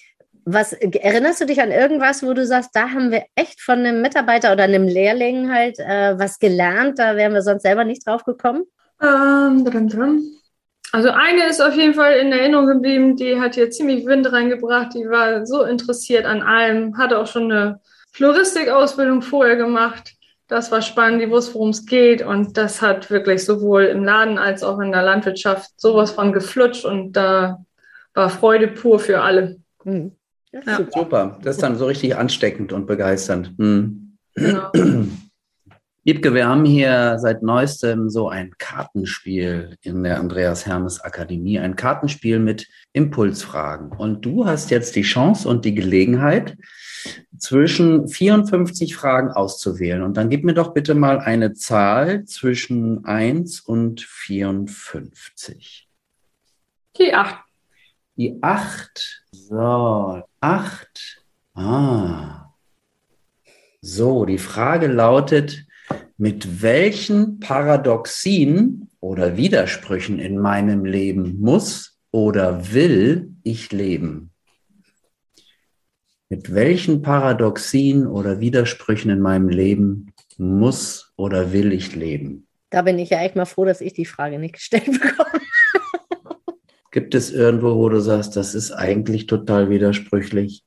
was 0.47 0.73
erinnerst 0.73 1.41
du 1.41 1.47
dich 1.47 1.61
an 1.63 1.71
irgendwas, 1.71 2.23
wo 2.23 2.35
du 2.35 2.45
sagst, 2.45 2.71
da 2.75 2.91
haben 2.91 3.11
wir 3.11 3.25
echt 3.35 3.63
von 3.63 3.79
einem 3.79 4.03
Mitarbeiter 4.03 4.53
oder 4.53 4.65
einem 4.65 4.87
Lehrling 4.87 5.51
halt 5.51 5.79
äh, 5.79 6.19
was 6.19 6.39
gelernt, 6.39 6.99
da 6.99 7.17
wären 7.17 7.33
wir 7.33 7.43
sonst 7.43 7.63
selber 7.63 7.85
nicht 7.85 8.07
drauf 8.07 8.25
gekommen? 8.25 8.65
Ähm, 9.03 9.65
drin, 9.65 9.89
drin. 9.89 10.23
Also 10.93 11.11
eine 11.11 11.49
ist 11.49 11.61
auf 11.61 11.75
jeden 11.75 11.95
Fall 11.95 12.15
in 12.19 12.31
Erinnerung 12.31 12.67
geblieben, 12.67 13.17
die 13.17 13.41
hat 13.41 13.55
hier 13.55 13.71
ziemlich 13.71 14.07
Wind 14.07 14.31
reingebracht, 14.31 14.95
die 14.95 15.09
war 15.09 15.45
so 15.47 15.63
interessiert 15.63 16.27
an 16.27 16.43
allem, 16.43 16.97
hatte 16.99 17.19
auch 17.19 17.27
schon 17.27 17.51
eine 17.51 17.81
Floristikausbildung 18.13 19.23
vorher 19.23 19.57
gemacht 19.57 20.13
das 20.55 20.71
war 20.71 20.83
spannend, 20.83 21.21
die 21.21 21.31
wusste, 21.31 21.55
worum 21.55 21.71
es 21.71 21.85
geht. 21.85 22.23
Und 22.23 22.57
das 22.57 22.81
hat 22.81 23.11
wirklich 23.11 23.45
sowohl 23.45 23.85
im 23.85 24.05
Laden 24.05 24.39
als 24.39 24.63
auch 24.63 24.79
in 24.79 24.93
der 24.93 25.03
Landwirtschaft 25.03 25.73
sowas 25.77 26.13
von 26.13 26.33
geflutscht 26.33 26.85
und 26.85 27.13
da 27.13 27.65
war 28.15 28.31
Freude 28.31 28.69
pur 28.69 29.01
für 29.01 29.21
alle. 29.21 29.57
Mhm. 29.83 30.13
Ja. 30.53 30.77
Super. 30.77 31.39
das 31.43 31.57
ist 31.57 31.63
dann 31.65 31.77
so 31.77 31.87
richtig 31.87 32.15
ansteckend 32.15 32.73
und 32.73 32.87
begeisternd. 32.87 33.59
Mhm. 33.59 34.17
Genau. 34.37 34.71
Liebke, 36.07 36.35
wir 36.35 36.47
haben 36.47 36.67
hier 36.67 37.19
seit 37.19 37.43
neuestem 37.43 38.11
so 38.11 38.29
ein 38.29 38.53
Kartenspiel 38.59 39.79
in 39.81 40.03
der 40.03 40.21
Andreas 40.21 40.67
Hermes 40.67 41.01
Akademie, 41.01 41.59
ein 41.59 41.77
Kartenspiel 41.77 42.39
mit 42.39 42.69
Impulsfragen. 42.93 43.91
Und 43.91 44.23
du 44.23 44.45
hast 44.45 44.71
jetzt 44.71 44.97
die 44.97 45.03
Chance 45.03 45.49
und 45.49 45.65
die 45.65 45.75
Gelegenheit, 45.75 46.59
zwischen 47.39 48.07
54 48.07 48.95
Fragen 48.95 49.31
auszuwählen. 49.31 50.03
Und 50.03 50.19
dann 50.19 50.29
gib 50.29 50.45
mir 50.45 50.53
doch 50.53 50.75
bitte 50.75 50.95
mal 50.95 51.21
eine 51.21 51.55
Zahl 51.55 52.27
zwischen 52.27 53.07
1 53.07 53.61
und 53.61 54.03
54. 54.03 55.89
Die 56.99 57.15
8. 57.15 57.37
Die 58.17 58.39
8. 58.43 59.25
So, 59.33 60.23
8. 60.41 61.25
Ah. 61.55 62.53
So, 63.81 64.27
die 64.27 64.39
Frage 64.39 64.87
lautet, 64.87 65.67
mit 66.17 66.63
welchen 66.63 67.41
Paradoxien 67.41 68.89
oder 69.01 69.37
Widersprüchen 69.37 70.19
in 70.19 70.39
meinem 70.39 70.85
Leben 70.85 71.41
muss 71.41 71.99
oder 72.11 72.73
will 72.73 73.35
ich 73.43 73.73
leben? 73.73 74.31
Mit 76.29 76.55
welchen 76.55 77.03
Paradoxien 77.03 78.07
oder 78.07 78.41
Widersprüchen 78.41 79.11
in 79.11 79.21
meinem 79.21 79.49
Leben 79.49 80.13
muss 80.39 81.13
oder 81.17 81.53
will 81.53 81.73
ich 81.73 81.95
leben? 81.95 82.47
Da 82.71 82.83
bin 82.83 82.99
ich 82.99 83.11
ja 83.11 83.21
echt 83.21 83.37
mal 83.37 83.45
froh, 83.45 83.65
dass 83.65 83.81
ich 83.81 83.93
die 83.93 84.07
Frage 84.07 84.39
nicht 84.39 84.55
gestellt 84.55 84.87
bekomme. 84.87 85.41
Gibt 86.91 87.15
es 87.15 87.31
irgendwo, 87.31 87.77
wo 87.77 87.89
du 87.89 88.01
sagst, 88.01 88.37
das 88.37 88.55
ist 88.55 88.73
eigentlich 88.73 89.27
total 89.27 89.69
widersprüchlich, 89.69 90.65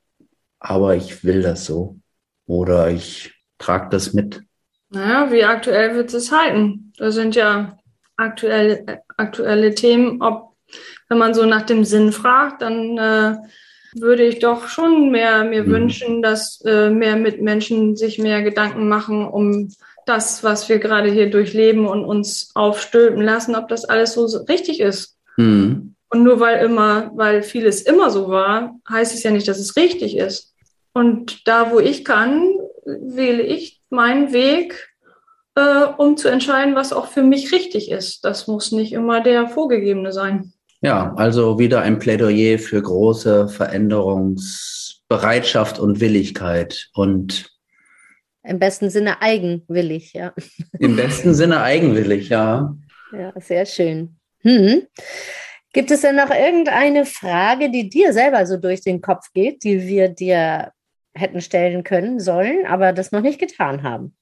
aber 0.60 0.96
ich 0.96 1.24
will 1.24 1.42
das 1.42 1.66
so? 1.66 2.00
Oder 2.46 2.90
ich 2.92 3.34
trage 3.58 3.90
das 3.90 4.14
mit? 4.14 4.47
Naja, 4.90 5.32
wie 5.32 5.44
aktuell 5.44 5.96
wird 5.96 6.14
es 6.14 6.32
halten? 6.32 6.94
Da 6.98 7.12
sind 7.12 7.36
ja 7.36 7.78
aktuelle, 8.16 9.02
aktuelle 9.18 9.76
Themen. 9.76 10.22
Ob, 10.22 10.56
wenn 11.10 11.18
man 11.18 11.34
so 11.34 11.46
nach 11.46 11.64
dem 11.64 11.84
Sinn 11.84 12.12
fragt, 12.12 12.62
dann 12.62 12.98
äh, 12.98 13.36
würde 13.96 14.24
ich 14.24 14.40
doch 14.40 14.68
schon 14.68 15.12
mehr 15.12 15.44
mir 15.44 15.64
mhm. 15.64 15.72
wünschen, 15.72 16.22
dass 16.22 16.62
äh, 16.66 16.90
mehr 16.90 17.16
Mitmenschen 17.16 17.96
sich 17.96 18.20
mehr 18.20 18.44
Gedanken 18.44 18.88
machen 18.88 19.28
um 19.28 19.70
das, 20.06 20.44
was 20.44 20.70
wir 20.70 20.80
gerade 20.80 21.12
hier 21.12 21.30
durchleben 21.30 21.86
und 21.86 22.06
uns 22.06 22.52
aufstülpen 22.56 23.22
lassen, 23.22 23.56
ob 23.56 23.68
das 23.68 23.86
alles 23.86 24.14
so 24.14 24.26
richtig 24.48 24.80
ist. 24.80 25.18
Mhm. 25.36 25.96
Und 26.10 26.24
nur 26.24 26.40
weil 26.40 26.66
immer, 26.66 27.12
weil 27.16 27.44
vieles 27.44 27.82
immer 27.82 28.10
so 28.10 28.30
war, 28.30 28.80
heißt 28.90 29.14
es 29.14 29.24
ja 29.24 29.32
nicht, 29.32 29.48
dass 29.48 29.60
es 29.60 29.76
richtig 29.76 30.18
ist. 30.18 30.54
Und 30.94 31.46
da, 31.48 31.72
wo 31.72 31.80
ich 31.80 32.06
kann, 32.06 32.57
wähle 32.88 33.44
ich 33.44 33.82
meinen 33.90 34.34
Weg, 34.34 34.90
äh, 35.56 35.86
um 35.98 36.18
zu 36.18 36.28
entscheiden, 36.30 36.76
was 36.76 36.94
auch 36.94 37.08
für 37.08 37.24
mich 37.24 37.52
richtig 37.52 37.90
ist. 37.92 38.24
Das 38.26 38.48
muss 38.48 38.72
nicht 38.72 38.94
immer 38.94 39.22
der 39.22 39.48
vorgegebene 39.48 40.14
sein. 40.14 40.54
Ja, 40.82 41.14
also 41.16 41.60
wieder 41.60 41.82
ein 41.82 42.00
Plädoyer 42.00 42.58
für 42.60 42.82
große 42.82 43.50
Veränderungsbereitschaft 43.50 45.80
und 45.80 46.00
Willigkeit 46.00 46.90
und 46.94 47.52
im 48.44 48.60
besten 48.60 48.90
Sinne 48.90 49.22
eigenwillig, 49.22 50.14
ja. 50.14 50.34
Im 50.80 50.96
besten 50.96 51.34
Sinne 51.34 51.62
eigenwillig, 51.62 52.30
ja. 52.30 52.74
Ja, 53.12 53.34
sehr 53.42 53.66
schön. 53.66 54.16
Hm. 54.40 54.84
Gibt 55.74 55.92
es 55.92 56.00
denn 56.02 56.16
noch 56.16 56.32
irgendeine 56.32 57.06
Frage, 57.06 57.70
die 57.70 57.90
dir 57.90 58.14
selber 58.14 58.46
so 58.46 58.56
durch 58.56 58.80
den 58.82 59.02
Kopf 59.02 59.34
geht, 59.34 59.66
die 59.66 59.86
wir 59.86 60.08
dir 60.08 60.72
hätten 61.18 61.42
stellen 61.42 61.84
können 61.84 62.20
sollen, 62.20 62.66
aber 62.68 62.94
das 62.94 63.12
noch 63.12 63.22
nicht 63.22 63.40
getan 63.40 63.84
haben? 63.84 64.14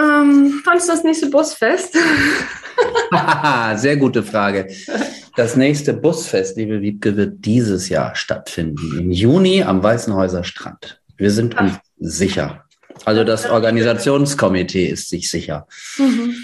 Ähm, 0.00 0.60
fandest 0.64 0.88
du 0.88 0.92
das 0.92 1.04
nächste 1.04 1.30
Busfest? 1.30 1.96
Sehr 3.76 3.96
gute 3.96 4.22
Frage. 4.22 4.68
Das 5.36 5.56
nächste 5.56 5.92
Busfest, 5.94 6.56
liebe 6.56 6.80
Wiebke, 6.80 7.16
wird 7.16 7.44
dieses 7.44 7.88
Jahr 7.88 8.14
stattfinden. 8.16 8.98
Im 8.98 9.10
Juni 9.10 9.62
am 9.62 9.82
Weißenhäuser 9.82 10.44
Strand. 10.44 11.00
Wir 11.16 11.30
sind 11.30 11.58
uns 11.58 11.74
sicher. 11.98 12.64
Also 13.04 13.24
das 13.24 13.48
Organisationskomitee 13.48 14.86
ist 14.86 15.08
sich 15.08 15.30
sicher. 15.30 15.66
Mhm. 15.98 16.34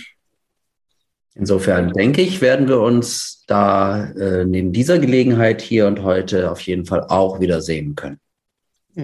Insofern 1.34 1.92
denke 1.92 2.22
ich, 2.22 2.40
werden 2.40 2.68
wir 2.68 2.80
uns 2.80 3.44
da 3.46 4.10
äh, 4.12 4.44
neben 4.44 4.72
dieser 4.72 4.98
Gelegenheit 4.98 5.62
hier 5.62 5.86
und 5.86 6.02
heute 6.02 6.50
auf 6.50 6.60
jeden 6.60 6.86
Fall 6.86 7.04
auch 7.08 7.40
wieder 7.40 7.62
sehen 7.62 7.94
können. 7.94 8.20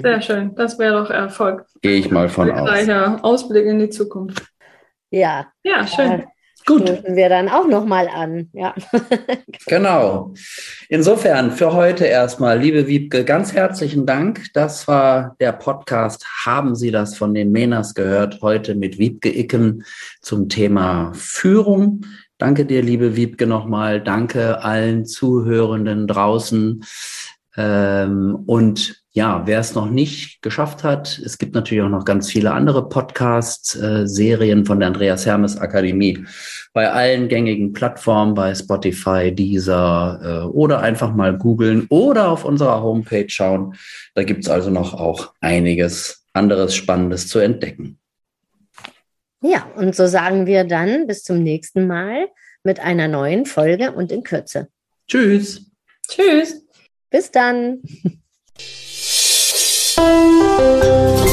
Sehr 0.03 0.21
schön, 0.21 0.55
das 0.55 0.79
wäre 0.79 1.03
doch 1.03 1.11
Erfolg. 1.11 1.67
Gehe 1.83 1.99
ich 1.99 2.11
mal 2.11 2.29
von 2.29 2.51
aus. 2.51 2.89
Ausblick 3.23 3.67
in 3.67 3.79
die 3.79 3.91
Zukunft. 3.91 4.43
Ja. 5.11 5.47
Ja, 5.63 5.87
schön. 5.87 6.13
Äh, 6.13 6.25
Gut. 6.67 6.91
Rufen 6.91 7.15
wir 7.15 7.29
dann 7.29 7.49
auch 7.49 7.69
nochmal 7.69 8.09
an. 8.09 8.51
Ja. 8.53 8.75
genau. 9.67 10.35
Insofern 10.89 11.53
für 11.53 11.73
heute 11.73 12.07
erstmal, 12.07 12.59
liebe 12.59 12.89
Wiebke, 12.89 13.25
ganz 13.25 13.53
herzlichen 13.53 14.05
Dank. 14.05 14.47
Das 14.53 14.89
war 14.89 15.37
der 15.39 15.53
Podcast 15.53 16.27
Haben 16.45 16.75
Sie 16.75 16.91
das 16.91 17.17
von 17.17 17.35
den 17.35 17.53
Menas 17.53 17.95
gehört? 17.95 18.43
Heute 18.43 18.75
mit 18.75 18.99
Wiebke 18.99 19.29
Icken 19.29 19.85
zum 20.23 20.49
Thema 20.49 21.13
Führung. 21.15 22.05
Danke 22.37 22.67
dir, 22.67 22.83
liebe 22.83 23.15
Wiebke, 23.15 23.47
nochmal. 23.47 24.03
Danke 24.03 24.65
allen 24.65 25.07
Zuhörenden 25.07 26.09
draußen. 26.09 26.85
Ähm, 27.57 28.43
und 28.47 29.03
ja, 29.13 29.47
wer 29.47 29.61
es 29.61 29.75
noch 29.75 29.89
nicht 29.89 30.43
geschafft 30.43 30.85
hat, 30.85 31.19
es 31.25 31.39
gibt 31.39 31.55
natürlich 31.55 31.83
auch 31.83 31.89
noch 31.89 32.05
ganz 32.05 32.31
viele 32.31 32.53
andere 32.53 32.87
Podcast-Serien 32.87 34.63
äh, 34.63 34.65
von 34.67 34.79
der 34.79 34.89
Andreas 34.89 35.25
Hermes 35.25 35.57
Akademie 35.57 36.27
bei 36.75 36.91
allen 36.91 37.29
gängigen 37.29 37.73
Plattformen, 37.73 38.35
bei 38.35 38.55
Spotify, 38.55 39.35
Deezer 39.35 40.21
äh, 40.23 40.47
oder 40.49 40.81
einfach 40.81 41.15
mal 41.15 41.39
googeln 41.39 41.87
oder 41.89 42.29
auf 42.29 42.45
unserer 42.45 42.83
Homepage 42.83 43.31
schauen. 43.31 43.75
Da 44.15 44.23
gibt 44.23 44.45
es 44.45 44.51
also 44.51 44.69
noch 44.69 44.93
auch 44.93 45.33
einiges 45.41 46.27
anderes 46.35 46.75
Spannendes 46.75 47.29
zu 47.29 47.39
entdecken. 47.39 47.99
Ja, 49.41 49.67
und 49.77 49.95
so 49.95 50.07
sagen 50.07 50.45
wir 50.45 50.65
dann 50.65 51.07
bis 51.07 51.23
zum 51.23 51.43
nächsten 51.43 51.87
Mal 51.87 52.29
mit 52.65 52.81
einer 52.81 53.09
neuen 53.09 53.47
Folge 53.47 53.93
und 53.93 54.13
in 54.13 54.23
Kürze. 54.25 54.69
Tschüss. 55.09 55.71
Tschüss. 56.07 56.66
Bis 57.11 57.31
dann. 57.31 57.83